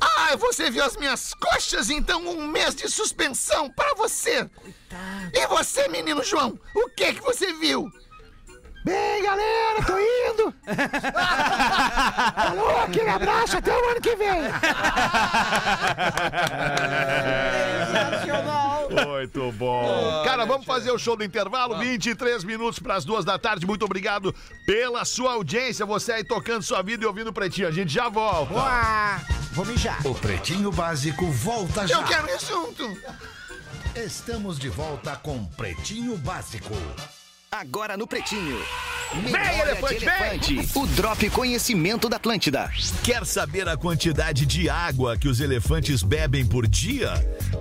[0.00, 1.90] Ah, você viu as minhas coxas?
[1.90, 4.48] Então um mês de suspensão para você.
[5.32, 7.90] E você, menino João, o que que você viu?
[8.84, 10.54] Bem, galera, tô indo.
[12.34, 14.28] Falou, aquele abraço, até o ano que vem.
[18.90, 20.22] Muito bom.
[20.24, 21.78] Cara, vamos fazer o show do intervalo.
[21.78, 23.66] 23 minutos para as duas da tarde.
[23.66, 24.34] Muito obrigado
[24.66, 25.84] pela sua audiência.
[25.86, 27.68] Você aí tocando sua vida e ouvindo o Pretinho.
[27.68, 28.54] A gente já volta.
[28.54, 29.20] Uá,
[29.52, 30.06] vou mijar.
[30.06, 32.00] O Pretinho Básico volta já.
[32.00, 32.98] Eu quero ir junto.
[33.94, 36.74] Estamos de volta com Pretinho Básico.
[37.50, 38.58] Agora no Pretinho.
[39.24, 40.14] Vem, elefante, de vem!
[40.14, 40.78] elefante.
[40.78, 42.70] O Drop Conhecimento da Atlântida.
[43.02, 47.14] Quer saber a quantidade de água que os elefantes bebem por dia?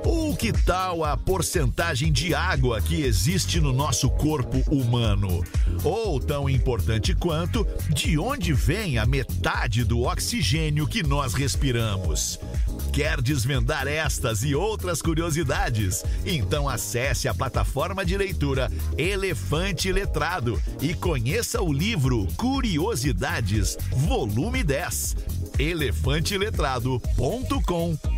[0.03, 5.41] Ou que tal a porcentagem de água que existe no nosso corpo humano?
[5.85, 12.37] Ou, tão importante quanto, de onde vem a metade do oxigênio que nós respiramos?
[12.91, 16.03] Quer desvendar estas e outras curiosidades?
[16.25, 25.15] Então acesse a plataforma de leitura Elefante Letrado e conheça o livro Curiosidades, volume 10.
[25.59, 28.16] elefanteletrado.com.br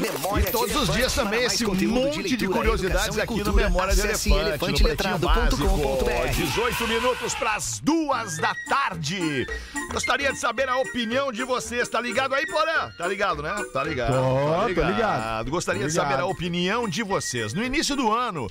[0.00, 3.52] Memória E todos de os dias também esse monte de leitura, curiosidades e aqui no
[3.52, 6.04] Memória de Elefante, no Pretinho elefanteletrado.com.br.
[6.04, 6.42] Básico.
[6.46, 9.46] 18 minutos para as duas da tarde.
[9.92, 11.88] Gostaria de saber a opinião de vocês.
[11.88, 12.90] Tá ligado aí, Porã?
[12.96, 13.54] Tá ligado, né?
[13.72, 14.12] Tá ligado.
[14.12, 15.50] Tô, tá tô ligado.
[15.50, 16.22] Gostaria Tô de saber ligado.
[16.22, 17.52] a opinião de vocês.
[17.54, 18.48] No início do ano,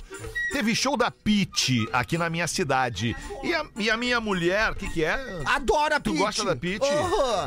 [0.52, 3.16] teve show da Pete aqui na minha cidade.
[3.42, 5.40] E a, e a minha mulher, o que que é?
[5.44, 6.22] Adoro a Tu Pitty.
[6.22, 6.86] gosta da Pete?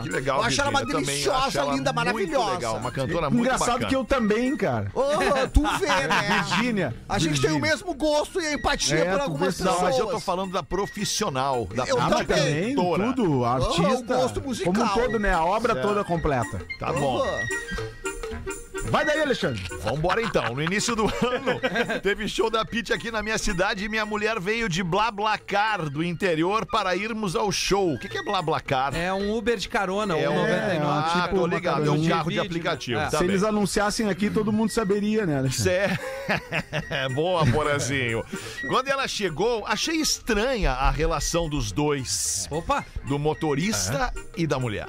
[0.03, 1.75] Que legal, Eu acho ela uma deliciosa, acho ela
[2.11, 2.55] linda, muito maravilhosa.
[2.57, 3.87] legal, uma cantora muito Engraçado bacana.
[3.89, 4.91] que eu também, cara.
[4.93, 6.43] Ô, tu vê, né?
[6.47, 6.95] Virgínia.
[7.07, 9.81] A gente tem o mesmo gosto e a empatia É, por algumas pessoas.
[9.81, 12.75] Mas eu tô falando da profissional, da Eu também.
[12.75, 13.81] tudo, artista.
[13.91, 14.73] o gosto musical.
[14.73, 15.33] Como um todo, né?
[15.33, 15.87] A obra Certo.
[15.87, 16.61] toda completa.
[16.79, 17.21] Tá bom.
[17.21, 18.02] Aham.
[18.89, 19.63] Vai daí, Alexandre.
[19.81, 20.53] Vambora então.
[20.53, 21.59] No início do ano,
[22.03, 26.03] teve show da Pete aqui na minha cidade e minha mulher veio de Blablacar do
[26.03, 27.93] interior para irmos ao show.
[27.95, 28.95] O que que é Blablacar?
[28.95, 30.83] É um Uber de carona, É um- 99.
[30.85, 31.87] Ah, tipo tô ligado.
[31.87, 32.99] É um de carro de aplicativo.
[32.99, 33.07] né?
[33.07, 33.09] É.
[33.09, 33.29] Tá Se bem.
[33.33, 35.97] eles anunciassem aqui, todo mundo saberia, né, Alexandre?
[35.97, 37.09] Cê...
[37.15, 38.23] Boa, Porazinho.
[38.67, 42.47] Quando ela chegou, achei estranha a relação dos dois.
[42.51, 42.85] Opa!
[43.07, 44.87] Do motorista e da mulher.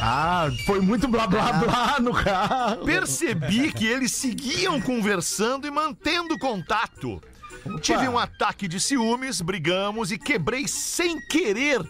[0.00, 2.84] Ah, foi muito blá blá blá no carro.
[2.84, 3.35] Percebi
[3.74, 7.20] que eles seguiam conversando e mantendo contato.
[7.80, 11.80] Tive um ataque de ciúmes, brigamos e quebrei sem querer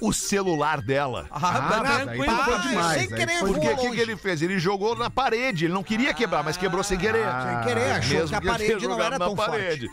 [0.00, 1.26] o celular dela.
[1.30, 2.24] Ah, tá Ah, tranquilo.
[2.26, 4.42] tá demais, sem querer, Porque o que, que ele fez?
[4.42, 5.66] Ele jogou na parede.
[5.66, 7.24] Ele não queria quebrar, mas quebrou sem querer.
[7.24, 9.90] Sem querer, achou Mesmo que a parede não jogado era na tão parede.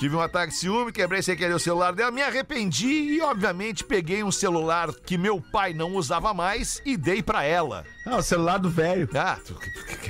[0.00, 3.84] Tive um ataque de ciúme, quebrei sem querer o celular dela, me arrependi e, obviamente,
[3.84, 7.84] peguei um celular que meu pai não usava mais e dei pra ela.
[8.06, 9.06] Ah, o celular do velho.
[9.14, 9.36] Ah,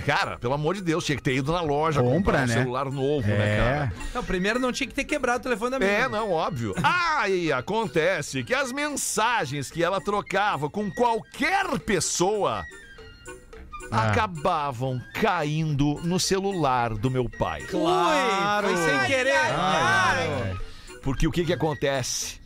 [0.06, 2.54] cara, pelo amor de Deus, tinha que ter ido na loja Compra, comprar um né?
[2.54, 3.58] celular novo, né, É.
[3.58, 3.92] cara?
[4.14, 5.90] Não, primeiro não tinha que ter quebrado o telefone da minha.
[5.90, 6.72] É, não, óbvio.
[7.18, 12.79] Aí acontece que as mensagens que ela trocava com qualquer pessoa Ah.
[13.90, 17.62] Acabavam caindo no celular do meu pai.
[17.62, 18.68] Claro!
[18.68, 20.60] Foi sem querer.
[21.02, 22.40] Porque o que que acontece?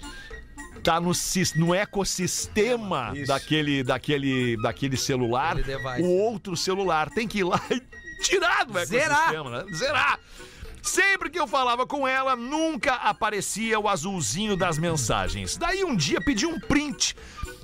[0.83, 1.13] Tá no,
[1.57, 5.57] no ecossistema daquele, daquele, daquele celular,
[5.99, 7.81] o outro celular tem que ir lá e
[8.23, 9.13] tirar do Zerar.
[9.13, 9.73] ecossistema, né?
[9.75, 10.21] Zerar.
[10.83, 15.57] Sempre que eu falava com ela, nunca aparecia o azulzinho das mensagens.
[15.57, 17.17] Daí um dia pedi um print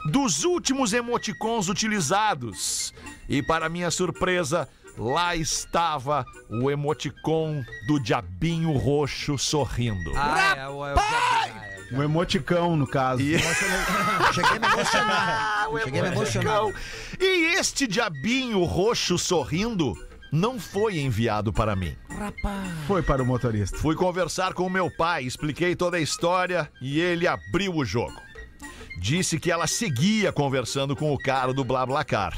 [0.07, 2.93] dos últimos emoticons utilizados.
[3.29, 10.13] E para minha surpresa, lá estava o emoticon do diabinho roxo sorrindo.
[10.17, 11.71] Ah, é, o- é, o diabo.
[11.93, 13.21] Um emoticão, no caso.
[13.21, 13.37] E-
[14.33, 15.67] Cheguei a me emocionar.
[15.85, 16.63] Cheguei a me emocionar.
[17.19, 19.95] E este diabinho roxo sorrindo
[20.33, 21.97] não foi enviado para mim.
[22.87, 23.77] Foi para o motorista.
[23.79, 28.15] Fui conversar com o meu pai, expliquei toda a história e ele abriu o jogo.
[29.01, 32.35] Disse que ela seguia conversando com o cara do BlaBlaCar.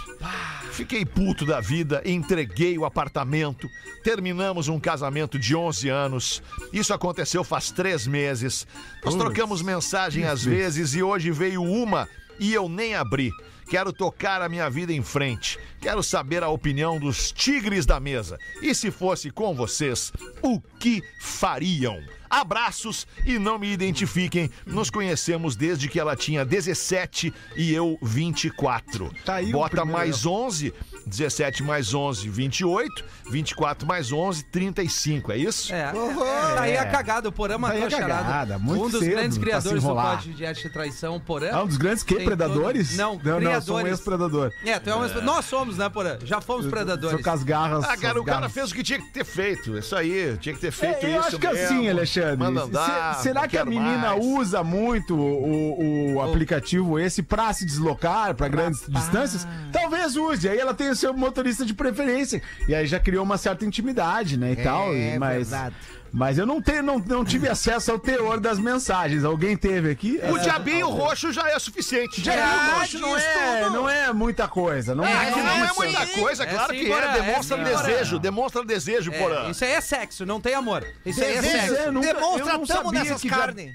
[0.70, 3.68] Fiquei puto da vida, entreguei o apartamento,
[4.04, 6.42] terminamos um casamento de 11 anos.
[6.72, 8.64] Isso aconteceu faz três meses.
[9.04, 13.32] Nós trocamos mensagem às vezes e hoje veio uma e eu nem abri.
[13.68, 15.58] Quero tocar a minha vida em frente.
[15.80, 18.38] Quero saber a opinião dos tigres da mesa.
[18.62, 22.00] E se fosse com vocês, o que fariam?
[22.32, 24.50] Abraços e não me identifiquem.
[24.64, 29.12] Nos conhecemos desde que ela tinha 17 e eu 24.
[29.22, 30.72] Tá aí Bota mais 11,
[31.06, 35.72] 17 mais 11, 28, 24 mais 11, 35, é isso?
[35.72, 38.22] É, tá aí a cagada, o Porã matou Tá aí a charada.
[38.24, 41.50] cagada, muito um dos cedo grandes pra criadores se do podcast de traição, Porã.
[41.52, 42.14] Ah, um dos grandes que?
[42.22, 42.88] Predadores?
[42.90, 43.88] todo- Não, não, não, sou um criadores.
[43.92, 44.52] ex-predador.
[44.64, 45.22] É, tu é um...
[45.22, 46.18] Nós somos, né, Porã?
[46.24, 47.14] Já fomos predadores.
[47.16, 47.84] Sou com as garras.
[47.84, 48.52] Ah, cara, o cara garras.
[48.52, 49.76] fez o que tinha que ter feito.
[49.78, 51.16] Isso aí, tinha que ter feito É, isso.
[51.16, 51.64] eu acho que mesmo.
[51.64, 52.36] assim, Alexandre.
[52.36, 54.24] Manda se- andar, será não que a menina mais.
[54.24, 59.46] usa muito o, o aplicativo esse pra se deslocar pra grandes distâncias?
[59.72, 60.48] Talvez use.
[60.48, 62.40] Aí ela tem o seu motorista de preferência.
[62.68, 64.52] E aí já criou uma certa intimidade, né?
[64.52, 64.94] E tal.
[64.96, 65.74] e- Mas, verdade.
[66.12, 69.24] mas eu não, tenho, não, não tive acesso ao teor das mensagens.
[69.24, 70.20] Alguém teve aqui?
[70.30, 70.40] O É.
[70.40, 72.22] diabinho roxo já é suficiente.
[72.22, 74.94] Já Ah, roxo não é, não é muita coisa.
[74.94, 76.96] Não é, É, que não é muita coisa, É claro sim, que é.
[76.98, 79.50] é Demonstra sim, desejo, demonstra desejo, É, porã.
[79.50, 80.84] isso aí é sexo, não tem amor.
[81.04, 81.74] Isso aí é sexo.
[81.74, 83.74] É, nunca- Demonstra tamo nessas carnes.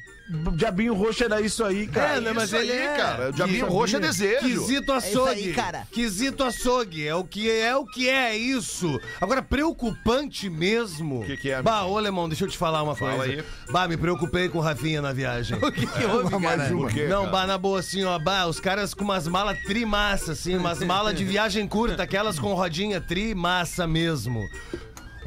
[0.56, 2.18] Diabinho Roxo era isso aí, cara.
[2.18, 2.98] É, né, mas Isso aí, ele é.
[2.98, 3.30] cara.
[3.30, 4.40] O diabinho Que- roxo é desejo.
[4.42, 5.30] Quesito açougue.
[5.32, 5.88] aí, cara.
[5.92, 7.08] Quesito açougue.
[7.08, 9.00] É o que é, o que é isso.
[9.22, 11.22] Agora, preocupante mesmo.
[11.22, 13.34] O que que é, Bah, ô, Lemão, deixa eu te falar uma Fala coisa.
[13.42, 13.44] aí.
[13.72, 15.58] Bah, me preocupei com o Rafinha na viagem.
[15.64, 16.70] O que, que houve, cara?
[16.70, 17.32] Por quê, Não, cara?
[17.32, 21.16] bah, na boa, assim, ó, bah, os caras com umas malas trimassa, assim, umas malas
[21.16, 24.42] de viagem curta, aquelas com rodinha trimassa mesmo.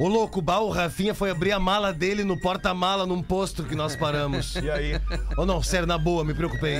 [0.01, 3.75] Ô louco, bah, o Rafinha foi abrir a mala dele no porta-mala num posto que
[3.75, 4.55] nós paramos.
[4.61, 4.99] E aí?
[5.37, 6.77] Ô não, sério, na boa, me preocupei.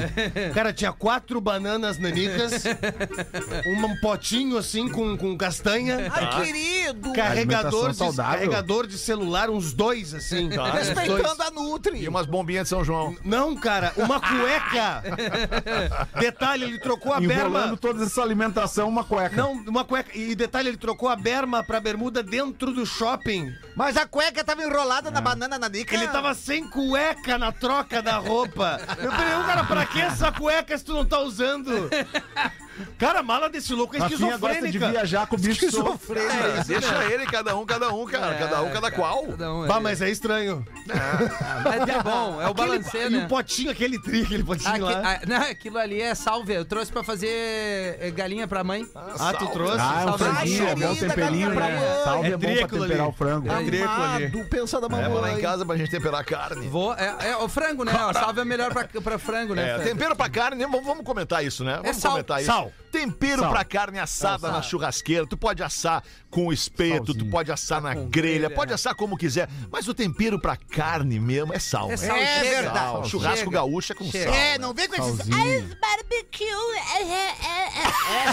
[0.54, 2.64] Cara, tinha quatro bananas nanicas,
[3.66, 7.14] um potinho assim com, com castanha, Ai, querido.
[7.14, 10.50] carregador de, carregador de celular, uns dois assim.
[10.50, 10.74] dois.
[10.74, 12.02] Respeitando a Nutri.
[12.02, 13.16] E umas bombinhas de São João.
[13.24, 15.04] Não, cara, uma cueca.
[16.20, 17.34] Detalhe, ele trocou a berma.
[17.34, 19.36] Enrolando toda essa alimentação, uma cueca.
[19.36, 20.16] Não, uma cueca.
[20.16, 23.11] E detalhe, ele trocou a berma pra bermuda dentro do shopping.
[23.76, 25.96] Mas a cueca tava enrolada na banana na nica.
[25.96, 28.80] Ele tava sem cueca na troca da roupa.
[28.98, 31.90] Eu falei, cara, pra que essa cueca se tu não tá usando?
[32.98, 34.92] Cara, a mala desse louco é Rafinha gosta de esquizofrênica.
[34.92, 36.00] viajar com o bicho solto.
[36.18, 38.36] É, deixa ele, cada um, cada um, cara.
[38.36, 39.26] Cada um, cada qual.
[39.28, 39.80] Cada um, Bah, é.
[39.80, 40.66] mas é estranho.
[40.88, 43.26] Mas é bom, é o balancê, E né?
[43.26, 45.02] o potinho, aquele tri, aquele potinho Aque- lá.
[45.04, 46.54] ah, não, aquilo ali é salve.
[46.54, 48.86] Eu trouxe pra fazer eh, galinha pra mãe.
[48.96, 49.78] Ah, tu trouxe?
[49.80, 50.24] Ah, é um Salve.
[50.24, 51.72] franguinho, é bom Ai, temperinho, linda, né?
[51.72, 52.04] galinha.
[52.04, 53.10] Salve É é bom pra temperar ali.
[53.10, 53.52] o frango.
[53.52, 54.26] É greco ali.
[54.26, 55.36] Amado, pensa da Leva lá mamãe.
[55.38, 56.68] em casa pra gente temperar a carne.
[56.68, 57.94] Vou, é, é o frango, né?
[58.14, 59.72] Salve é melhor pra, pra frango, né?
[59.72, 61.80] É, tempero pra carne, vamos, vamos comentar isso, né?
[61.82, 62.12] Vamos sal.
[62.12, 62.48] comentar isso.
[62.52, 62.71] Sal.
[62.78, 62.81] help.
[62.92, 63.52] Tempero Sal.
[63.52, 65.26] pra carne assada na churrasqueira.
[65.26, 67.32] Tu pode assar com espeto, tu Salzinho.
[67.32, 68.76] pode assar na grelha, grelha, pode é.
[68.76, 69.48] assar como quiser.
[69.72, 71.88] Mas o tempero pra carne mesmo é sal.
[71.88, 71.98] É né?
[71.98, 72.76] sal, É verdade.
[72.80, 73.06] Sal.
[73.06, 73.52] Churrasco Chega.
[73.52, 74.26] gaúcho é com Chega.
[74.26, 74.34] sal.
[74.34, 75.16] É, não vem com esses.
[75.18, 75.78] Salzinho.
[75.80, 76.46] Barbecue.
[76.46, 78.26] É, é, é, é.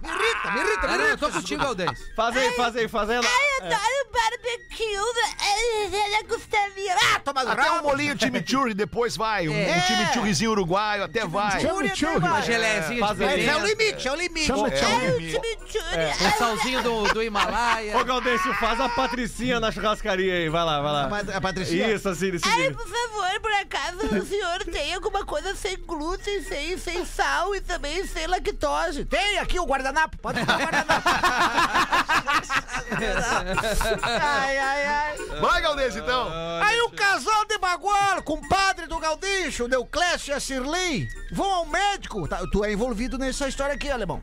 [0.00, 1.16] Me irrita, me irrita, Ah, me não, eu irrita.
[1.18, 1.90] tô contigo, Aldez.
[2.16, 3.16] Faz aí, faz aí, faz aí.
[3.18, 3.24] lá.
[3.60, 4.90] Eu adoro barbecue.
[5.42, 6.96] É, é, costelinha.
[7.14, 9.48] Ah, toma Até um molinho chimichurri depois vai.
[9.48, 9.76] Um, É.
[9.76, 11.60] um chimichurrizinho uruguaio até vai.
[11.60, 12.16] Chimichurri Chimichurri.
[12.26, 12.28] até
[12.70, 14.46] gelézinha de É, é o limite, é o limite.
[14.46, 14.80] Chama É.
[15.92, 16.26] É, o.
[16.26, 17.96] Um salzinho do, do Himalaia.
[17.96, 20.48] Ô, Galdêncio, faz a Patricinha na churrascaria aí.
[20.48, 21.08] Vai lá, vai lá.
[21.08, 21.92] Mas A Patricinha.
[21.92, 26.42] Isso, assim, desse Ai, por favor, por acaso o senhor tem alguma coisa sem glúten,
[26.42, 29.04] sem, sem sal e também sem lactose?
[29.04, 30.16] Tem aqui o guardanapo.
[30.18, 31.10] Pode botar o guardanapo.
[34.02, 35.16] ai, ai, ai.
[35.40, 36.28] Vai, Galdês, então.
[36.62, 42.26] Aí o casal de Bagual, compadre do Galdinho, Deuclésio e a Cirlei, vão ao médico.
[42.28, 44.22] Tá, tu é envolvido nessa história aqui, alemão.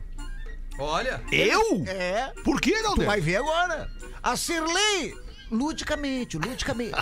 [0.78, 1.22] Olha.
[1.32, 1.84] Eu?
[1.86, 3.06] É, Por que, tu Galdês?
[3.06, 3.90] vai ver agora.
[4.22, 5.14] A Cirlei,
[5.50, 6.94] ludicamente, ludicamente.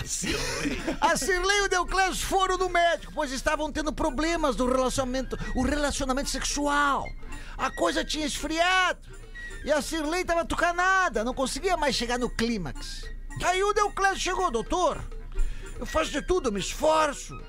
[0.99, 5.61] A Cirlei e o Deuclésio foram no médico, pois estavam tendo problemas no relacionamento, o
[5.61, 7.05] relacionamento sexual.
[7.57, 8.99] A coisa tinha esfriado.
[9.63, 13.03] E a Cirlei tava tucanada, não conseguia mais chegar no clímax.
[13.43, 15.03] Aí o Deuclésio chegou, doutor.
[15.79, 17.39] Eu faço de tudo, eu me esforço.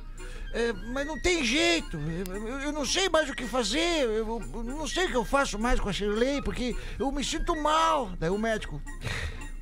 [0.53, 1.99] É, mas não tem jeito.
[1.99, 4.05] Eu, eu- não sei mais o que fazer.
[4.05, 7.23] Eu, eu não sei o que eu faço mais com a Shirley, porque eu me
[7.25, 8.11] sinto mal.
[8.19, 8.81] Daí o médico.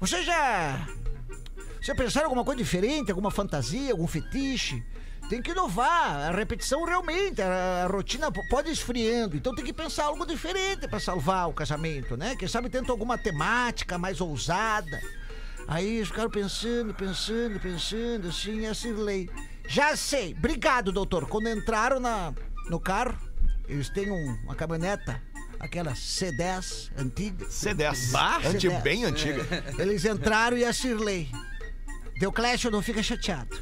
[0.01, 0.87] Você já.
[1.81, 4.83] Você pensaram alguma coisa diferente, alguma fantasia, algum fetiche?
[5.29, 6.29] Tem que inovar.
[6.29, 9.37] A repetição realmente, a, a rotina pode ir esfriando.
[9.37, 12.37] Então tem que pensar algo diferente para salvar o casamento, né?
[12.37, 15.01] Quem sabe tenta alguma temática mais ousada.
[15.69, 19.29] Aí eles ficaram pensando, pensando, pensando, assim, e a Cirlei.
[19.69, 20.35] Já sei.
[20.39, 21.27] Obrigado, doutor.
[21.29, 22.33] Quando entraram na,
[22.69, 23.17] no carro,
[23.69, 25.21] eles têm um- uma caminhoneta,
[25.59, 27.47] aquela C10 antiga.
[27.47, 28.11] C10.
[28.13, 28.83] Bah, Anti, C10.
[28.83, 29.45] bem antiga.
[29.79, 31.29] Eles entraram e a Cirlei.
[32.19, 33.57] Deuclésio não fica chateado.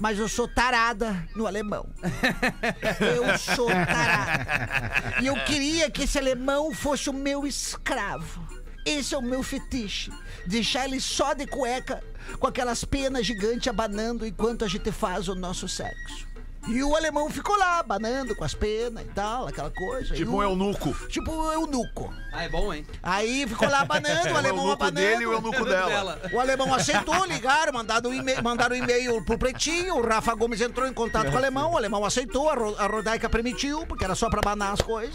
[0.00, 1.92] Mas eu sou tarada no alemão.
[3.00, 5.20] Eu sou tarada.
[5.20, 8.46] E eu queria que esse alemão fosse o meu escravo.
[8.86, 10.12] Esse é o meu fetiche.
[10.46, 12.00] Deixar ele só de cueca,
[12.38, 16.26] com aquelas penas gigantes abanando enquanto a gente faz o nosso sexo.
[16.66, 20.14] E o alemão ficou lá, abanando com as penas e tal, aquela coisa.
[20.14, 20.92] Tipo E um o- eunuco.
[21.08, 22.12] Tipo um eunuco.
[22.30, 22.84] Ah, é bom, hein?
[23.02, 24.94] Aí ficou lá abanando, o O alemão eunuco abanando.
[25.00, 26.20] dele e o eunuco dela.
[26.30, 30.60] O alemão aceitou, ligaram, mandaram um e-mail, mandaram um e-mail pro Pretinho, o Rafa Gomes
[30.60, 34.04] entrou em contato com o alemão, o alemão aceitou, a, Ro- a Rodaica permitiu, porque
[34.04, 35.14] era só pra abanar as coisas.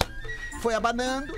[0.61, 1.32] Foi abanando.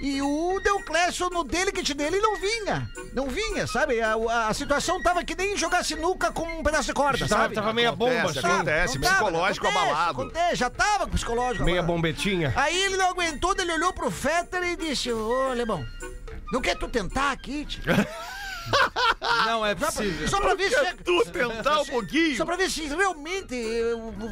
[0.00, 2.90] E o Deuclésio no delicate dele não vinha.
[3.12, 4.00] Não vinha, sabe?
[4.00, 7.42] A, a- a situação tava que nem jogar sinuca com um pedaço de corda, Tava,
[7.42, 7.54] sabe?
[7.54, 8.94] tava meia bomba, Acontece, acontece.
[8.98, 10.10] Não tava, psicológico acontece, abalado.
[10.22, 11.92] acontece, já tava com psicológico Meia abalado.
[11.96, 12.52] bombetinha.
[12.56, 15.84] Aí ele não aguentou, ele olhou pro Fetter e disse: Ô, alemão,
[16.50, 17.82] não quer tu tentar aqui, tio?
[19.46, 20.28] Não é Só pra- possível.
[20.28, 20.94] Só pra ver se.
[21.04, 22.36] Tu tentar um pouquinho.
[22.36, 23.56] Só pra ver se realmente.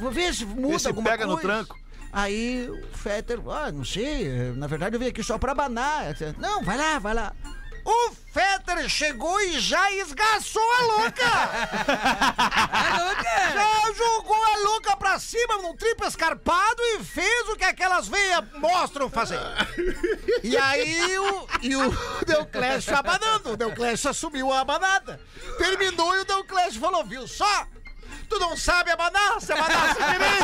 [0.01, 1.49] Vou ver se muda Vê se alguma pega no coisa.
[1.49, 1.77] tranco.
[2.13, 5.55] Aí o Fetter, ah, não sei, na verdade eu vim aqui só pra
[6.13, 7.33] disse, Não, vai lá, vai lá.
[7.85, 11.25] O Fetter chegou e já esgaçou a louca!
[13.55, 18.45] já jogou a louca pra cima num triplo escarpado e fez o que aquelas veias
[18.59, 19.41] mostram fazer.
[20.43, 21.91] E aí o, e o
[22.27, 23.53] Deuclésio abanando.
[23.53, 25.19] O Deuclésio assumiu a abanada.
[25.57, 27.67] Terminou e o Deuclésio falou, viu só?
[28.29, 30.39] Tu não sabe abanar, você abanasse direito.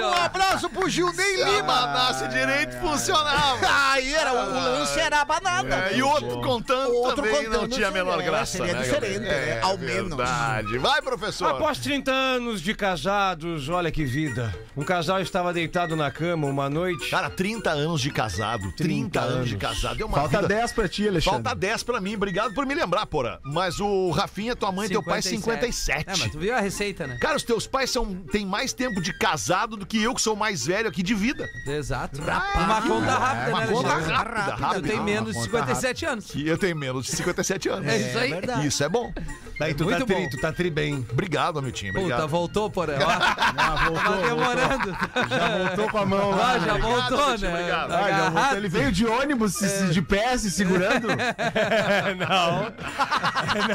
[0.00, 1.58] Um abraço pro Gilney Lima.
[1.58, 3.66] Abanasse direito funcionava.
[3.90, 5.88] Aí era, o lance era a banana.
[5.88, 8.58] É, e outro contando Outro também não contando tinha a menor é, graça.
[8.58, 9.60] seria né, diferente, né?
[9.60, 10.16] Ao menos.
[10.16, 10.78] Verdade.
[10.78, 11.50] Vai, professor.
[11.50, 14.54] Após 30 anos de casados, olha que vida.
[14.76, 17.10] Um casal estava deitado na cama uma noite.
[17.10, 18.72] Cara, 30 anos de casado.
[18.72, 20.00] 30, 30 anos de casado.
[20.00, 20.54] É uma Falta vida...
[20.54, 21.42] 10 pra ti, Alexandre.
[21.42, 22.14] Falta 10 pra mim.
[22.14, 23.40] Obrigado por me lembrar, porra.
[23.42, 26.04] Mas o Rafinha, tua mãe e teu pai, 57.
[26.08, 27.18] É, mas tu viu a receita, né?
[27.20, 30.36] Cara, os teus pais são, têm mais tempo de casado do que eu, que sou
[30.36, 31.48] mais velho aqui de vida.
[31.66, 32.20] Exato.
[32.20, 34.88] Uma conta rápida, Uma né, conta rápida, Tu rápida.
[34.88, 36.34] tem menos de 57 anos.
[36.34, 37.88] E eu tenho menos de 57 anos.
[37.88, 38.66] É isso aí.
[38.66, 39.12] Isso é bom.
[39.60, 40.28] Daí tu Muito tá, tri, bom.
[40.30, 41.06] tu tá tri bem.
[41.12, 41.90] Obrigado, meu time.
[41.90, 42.16] Obrigado.
[42.20, 42.96] Puta, voltou, porém.
[42.98, 44.96] Ó, Ah, voltou, tá demorando.
[45.28, 46.52] Já voltou com a mão lá.
[46.52, 46.80] Ah, já né?
[46.80, 47.50] voltou, Obrigado, né?
[47.52, 47.92] obrigado.
[47.92, 48.56] Ah, já voltou.
[48.56, 51.08] Ele veio de ônibus, se- de pé, se segurando.
[52.18, 52.72] não.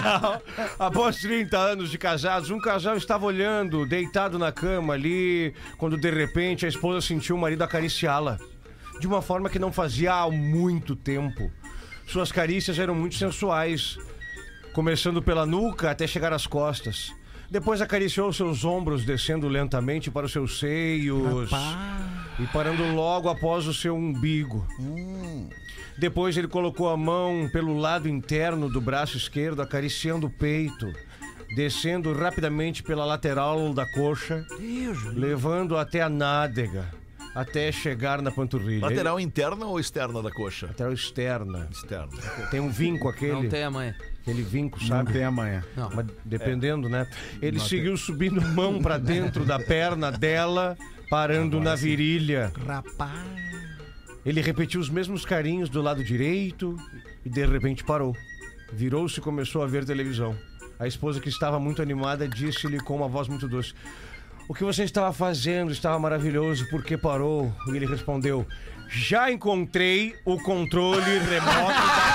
[0.01, 0.41] não.
[0.79, 6.09] Após 30 anos de casados, um casal estava olhando, deitado na cama ali, quando de
[6.09, 8.39] repente a esposa sentiu o marido acariciá-la.
[8.99, 11.51] De uma forma que não fazia há muito tempo.
[12.07, 13.97] Suas carícias eram muito sensuais,
[14.75, 17.13] começando pela nuca até chegar às costas.
[17.49, 21.49] Depois acariciou seus ombros, descendo lentamente para os seus seios
[22.37, 24.67] e parando logo após o seu umbigo.
[25.97, 30.91] Depois ele colocou a mão pelo lado interno do braço esquerdo, acariciando o peito,
[31.55, 34.45] descendo rapidamente pela lateral da coxa,
[35.13, 36.91] levando até a nádega,
[37.33, 38.87] até chegar na panturrilha.
[38.87, 40.67] Lateral interna ou externa da coxa?
[40.67, 41.69] Lateral externa.
[41.71, 42.17] Externa.
[42.51, 43.43] Tem um vinco aquele.
[43.43, 43.95] Não tem a mãe.
[44.25, 45.13] Aquele vinco, Não sabe?
[45.13, 45.63] tem amanhã.
[45.77, 45.91] Não.
[45.93, 47.07] Mas dependendo, né?
[47.39, 50.75] Ele seguiu subindo mão pra dentro da perna dela,
[51.11, 52.51] parando na virilha.
[52.65, 53.11] Rapaz.
[54.25, 56.75] Ele repetiu os mesmos carinhos do lado direito
[57.23, 58.17] e de repente parou.
[58.73, 60.35] Virou-se e começou a ver televisão.
[60.79, 63.75] A esposa, que estava muito animada, disse-lhe com uma voz muito doce:
[64.49, 67.53] O que você estava fazendo estava maravilhoso, por que parou?
[67.67, 68.43] E ele respondeu:
[68.89, 72.14] Já encontrei o controle remoto da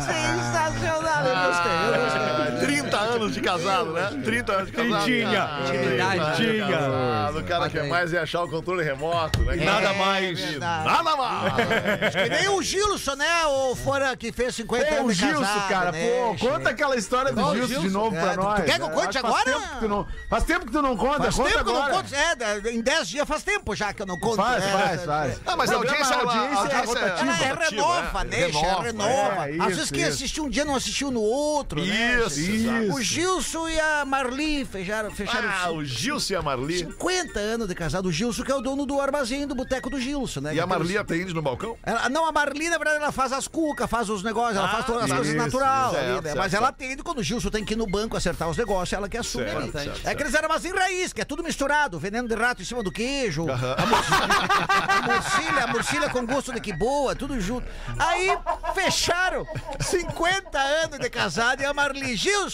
[0.00, 2.45] Sensacional, eu gostei, eu gostei.
[2.66, 4.10] 30 anos de casado, né?
[4.24, 5.04] 30 anos de casado.
[5.04, 5.42] Tinha.
[5.44, 6.10] Ah, Intimidade.
[6.10, 6.68] 30 anos de Tinha.
[6.68, 7.38] casado.
[7.38, 9.56] O cara quer mais é achar o controle remoto, né?
[9.56, 10.38] Nada mais.
[10.40, 10.84] verdade.
[10.84, 12.14] Nada mais.
[12.14, 13.46] Que nem o Gilson, né?
[13.46, 16.70] O fora que fez 50 Pô, o anos de Gilson, casado, cara, né, pô, conta
[16.70, 17.98] aquela história do o Gilson, de Gilson?
[17.98, 18.60] novo É, pra nós.
[18.60, 19.44] tu quer que eu É, conte faz agora?
[19.44, 21.74] Tempo que tu não, faz tempo que tu não conta, Faz conta tempo que eu
[21.74, 22.14] não conto.
[22.14, 24.36] É, em 10 dias faz tempo já que eu não conto.
[24.36, 25.40] Faz, é, faz, é, faz.
[25.46, 28.36] Ah, mas a audiência, ela- a audiência é é renova, né?
[28.36, 28.46] né?
[28.46, 30.10] Renova, é, Às isso, vezes quem isso.
[30.12, 32.18] assistiu um dia não assistiu no outro, né?
[32.26, 32.94] Isso, Isso.
[32.96, 36.78] O Gilson e a Marli fecharam, fecharam Ah, o Gilson e a Marli.
[36.78, 38.06] 50 anos de casado.
[38.08, 40.54] O Gilson que é o dono do armazém do boteco do Gilson, né?
[40.54, 41.76] E a Que Marli atende no balcão?
[41.82, 44.70] Ela- não, a Marli, na verdade, ela faz as cucas, faz os negócios, ela Ah,
[44.72, 45.90] faz todas as coisas isso, natural.
[45.92, 46.22] certo, ali, né?
[46.22, 46.62] certo, Mas certo.
[46.62, 49.16] ela atende quando o Gilson tem que ir no banco acertar os negócios, ela que
[49.16, 49.72] assume ali.
[50.04, 53.48] é aqueles armazém raiz, que é tudo misturado, veneno de rato em cima do queijo,
[53.48, 53.76] Aham.
[53.78, 57.66] a murcilha, a murcilha com gosto de que boa, tudo junto.
[57.98, 58.36] Aí
[58.74, 59.46] fecharam
[59.80, 62.45] 50 anos de casado e a Marli Gilson.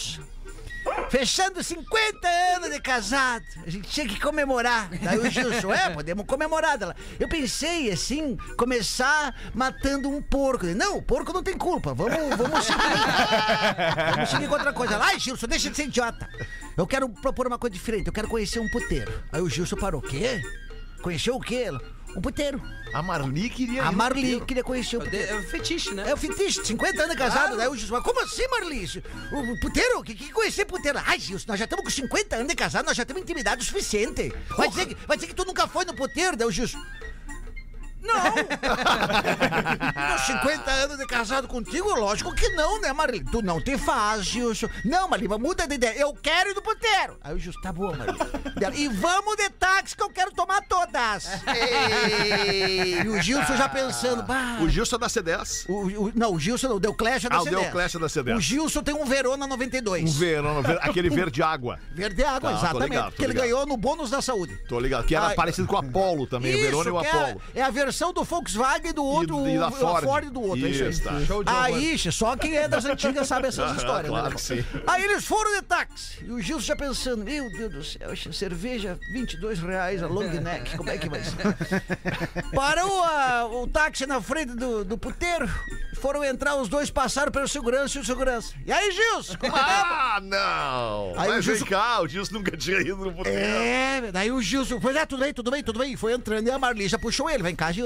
[1.09, 3.45] Fechando 50 anos de casado.
[3.65, 4.89] A gente tinha que comemorar.
[5.01, 6.81] Daí o Gilson, é, podemos comemorar.
[6.81, 10.65] Ela, eu pensei, assim, começar matando um porco.
[10.67, 11.93] Não, o porco não tem culpa.
[11.93, 12.79] Vamos, vamos seguir.
[14.13, 14.97] vamos seguir com outra coisa.
[14.97, 16.27] Ai, Gilson, deixa de ser idiota.
[16.75, 18.07] Eu quero propor uma coisa diferente.
[18.07, 19.11] Eu quero conhecer um puteiro.
[19.31, 20.01] Aí o Gilson parou.
[20.01, 20.41] O quê?
[21.01, 21.67] Conheceu o quê?
[22.15, 22.61] Um puteiro.
[22.93, 24.45] A Marli queria ir A no Marli puteiro.
[24.45, 25.35] queria conhecer o puteiro.
[25.35, 26.09] É fetiche, né?
[26.09, 27.67] É o fetiche, 50 anos de casado, né?
[27.67, 29.03] O Gilson, mas como assim, Marli?
[29.31, 30.03] O, o puteiro?
[30.03, 30.99] Que, que conhecer puteiro?
[31.05, 33.65] Ai, Gilson, nós já estamos com 50 anos de casado, nós já temos intimidade o
[33.65, 34.31] suficiente.
[34.55, 36.79] Vai dizer, que, vai dizer que tu nunca foi no puteiro, daí o Gilson.
[38.03, 38.23] Não!
[40.11, 43.23] Nos 50 anos de casado contigo, lógico que não, né, Marli?
[43.23, 44.67] Tu não te faz, Gilson.
[44.85, 45.97] Não, Marli, mas muda de ideia.
[45.99, 47.17] Eu quero ir no puteiro.
[47.23, 48.17] Aí o Gilson, tá bom, Marli.
[48.57, 51.27] Dela, E vamos de táxi que eu quero tomar todas.
[53.03, 54.57] e o Gilson já pensando, bah.
[54.61, 55.65] O Gilson é da C10.
[55.69, 57.49] O, o- não, o Gilson não, o Deuclésio é da Ah, o C10.
[57.49, 58.37] Deuclésio é da C10.
[58.37, 60.03] O Gilson tem um Verona 92.
[60.15, 61.79] Um verão, ver- aquele verde água.
[61.93, 62.89] Verde água, Tá, exatamente.
[62.89, 64.55] ligado, que ele ganhou no bônus da saúde.
[64.67, 65.05] Tô ligado.
[65.05, 65.35] Que era Ai.
[65.35, 67.41] parecido com o Apollo também, o Verona e o que Apollo.
[67.55, 70.03] é, é a versão versão do Volkswagen do outro, E- e da Ford.
[70.03, 70.65] Ford do outro.
[70.65, 70.89] é isso aí.
[70.89, 71.63] Isso, tá.
[71.63, 74.35] Aí, che, só quem é das antigas sabe essas histórias, claro né?
[74.35, 74.65] que sim.
[74.87, 76.25] Aí eles foram de táxi.
[76.25, 80.75] E o Gilson já pensando, meu Deus do céu, cerveja 22 reais a long neck,
[80.75, 81.37] como é que vai ser?
[82.53, 85.47] Parou a- o táxi na frente do, do puteiro.
[86.01, 88.53] Foram entrar, os dois passaram pelo segurança e o segurança.
[88.65, 89.53] E aí, Gilson, é tá?
[89.55, 91.13] Ah, não!
[91.17, 93.39] Aí o Mas vem Gilson- cá, o Gilson nunca tinha ido no puteiro.
[93.39, 95.95] É, daí o Gilson, pois é, tudo bem, tudo bem, tudo bem.
[95.95, 97.41] Foi entrando e a Marli já puxou ele.
[97.43, 97.82] Vem cá, Gilson.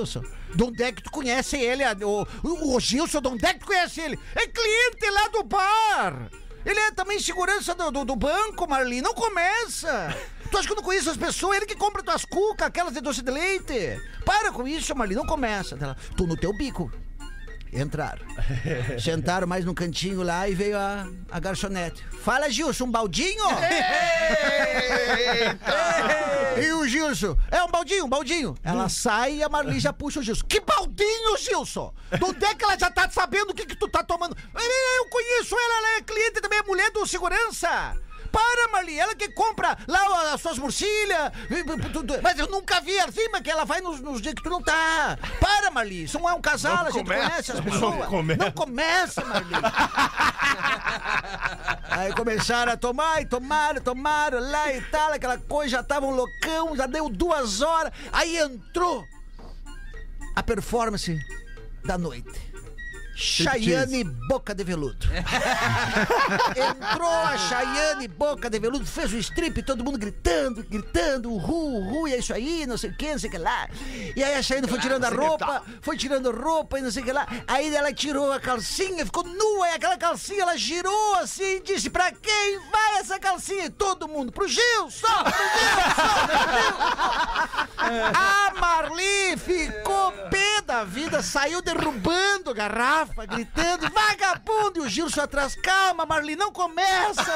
[0.53, 1.83] De onde é que tu conhece ele?
[2.03, 4.19] O, o, Gilson, de onde é que tu conhece ele?
[4.35, 6.29] É cliente lá do bar.
[6.65, 9.01] Ele é também segurança do, do, do banco, Marli.
[9.01, 10.15] Não começa.
[10.51, 11.57] Tu acha que eu não conheço as pessoas?
[11.57, 13.97] Ele que compra tuas cucas, aquelas de doce de leite.
[14.25, 15.15] Para com isso, Marli.
[15.15, 15.77] Não começa.
[15.79, 16.91] Ela, tu no teu bico.
[17.73, 18.25] Entraram.
[18.99, 22.03] Sentaram mais num cantinho lá e veio a, a garçonete.
[22.23, 23.43] Fala, Gilson, um baldinho?
[26.59, 28.55] E o Gilson, é um baldinho, um baldinho.
[28.63, 30.43] Ela sai e a Marli já puxa o Gilson.
[30.47, 31.93] Que baldinho, Gilson?
[32.17, 34.35] De onde é que ela já tá sabendo o que, que tu tá tomando?
[34.55, 37.95] Eu conheço ela, ela é cliente também, é mulher do segurança.
[38.31, 41.31] Para, Marli, ela que compra lá as suas morcilhas.
[42.21, 44.61] Mas eu nunca vi assim, mas que ela vai nos, nos dias que tu não
[44.61, 45.17] tá.
[45.39, 47.29] Para, Marli, isso não é um casal, Não a gente começa.
[47.29, 47.99] conhece as pessoas.
[47.99, 48.43] Não começa.
[48.45, 49.53] Não começa, Marli.
[51.89, 56.11] Aí começaram a tomar e tomaram, tomaram lá e tal, aquela coisa, já tava um
[56.11, 57.91] loucão, já deu duas horas.
[58.11, 59.05] Aí entrou
[60.35, 61.17] a performance
[61.85, 62.46] da noite.
[63.19, 65.07] Chayane Boca de Veludo.
[66.55, 72.07] Entrou a Chayane Boca de Veludo, fez o strip, todo mundo gritando, gritando, uhu, uhu,
[72.07, 73.67] e é isso aí, não sei o que, não sei o que lá.
[74.15, 77.05] E aí a Chayane foi tirando a roupa, foi tirando roupa e não sei o
[77.07, 77.27] que lá.
[77.47, 81.89] Aí ela tirou a calcinha, ficou nua, e aquela calcinha ela girou assim e disse:
[81.89, 83.65] Pra quem vai essa calcinha?
[83.65, 85.07] E todo mundo, pro Gilson!
[85.23, 86.27] Pro Gilson!
[86.27, 87.67] pro Gilson!
[88.13, 94.79] A Marli ficou pé da vida, saiu derrubando garrafa, gritando, vagabundo!
[94.79, 97.23] E o Gilson atrás, calma, Marli, não começa!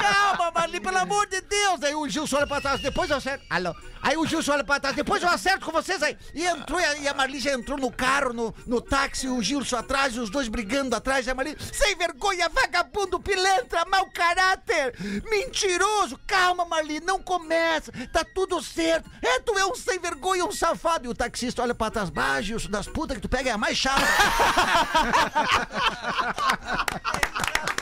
[0.00, 1.82] calma, Marli, pelo amor de Deus!
[1.82, 3.44] Aí o Gilson olha pra trás, depois eu acerto.
[3.50, 3.74] Alô?
[4.02, 6.16] Aí o Gilson olha pra trás, depois eu acerto com vocês aí.
[6.34, 10.14] E entrou, e a- Marli já entrou no carro, no, no táxi, o Gilson atrás,
[10.14, 14.94] e os dois brigando atrás, e a Marli, sem vergonha, vagabundo, pilantra, mau caráter,
[15.30, 16.18] mentiroso.
[16.26, 19.08] Calma, Marli, não começa, tá tudo certo.
[19.22, 21.06] É, tu é um sem vergonha, um safado.
[21.06, 23.58] E o taxista olha pra trás, bah, Gilson, das putas que tu pega é a
[23.58, 24.00] mais chata.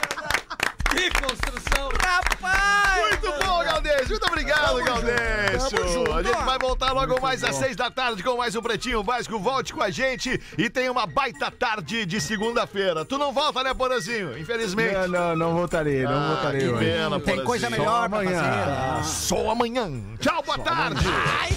[0.98, 1.88] Que construção!
[2.02, 2.98] Rapaz!
[3.22, 4.08] Muito bom, Galdês.
[4.08, 5.64] Muito obrigado, Galdês.
[5.64, 9.38] A gente vai voltar logo mais às seis da tarde com mais um Pretinho Básico.
[9.38, 13.04] Volte com a gente e tenha uma baita tarde de segunda-feira.
[13.04, 14.36] Tu não volta, né, Porazinho?
[14.36, 14.92] Infelizmente.
[14.94, 16.84] Não, não, não voltarei, não Ah, voltarei que hoje.
[16.84, 18.42] pena, Tem coisa melhor pra amanhã.
[18.42, 18.66] fazer.
[18.96, 19.02] né?
[19.04, 19.90] Só amanhã.
[20.18, 21.04] Tchau, boa tarde.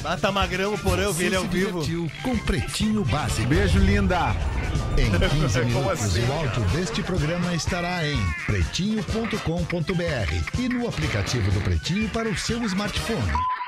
[0.06, 1.82] Ah, tá magrão, eu vi ele ao vivo.
[2.22, 3.48] Com Pretinho Básico.
[3.48, 4.36] Beijo, linda.
[4.98, 9.31] Em 15 Como minutos, assim, o áudio deste programa estará em pretinho.com.br
[10.60, 13.61] e no aplicativo do Pretinho para o seu smartphone.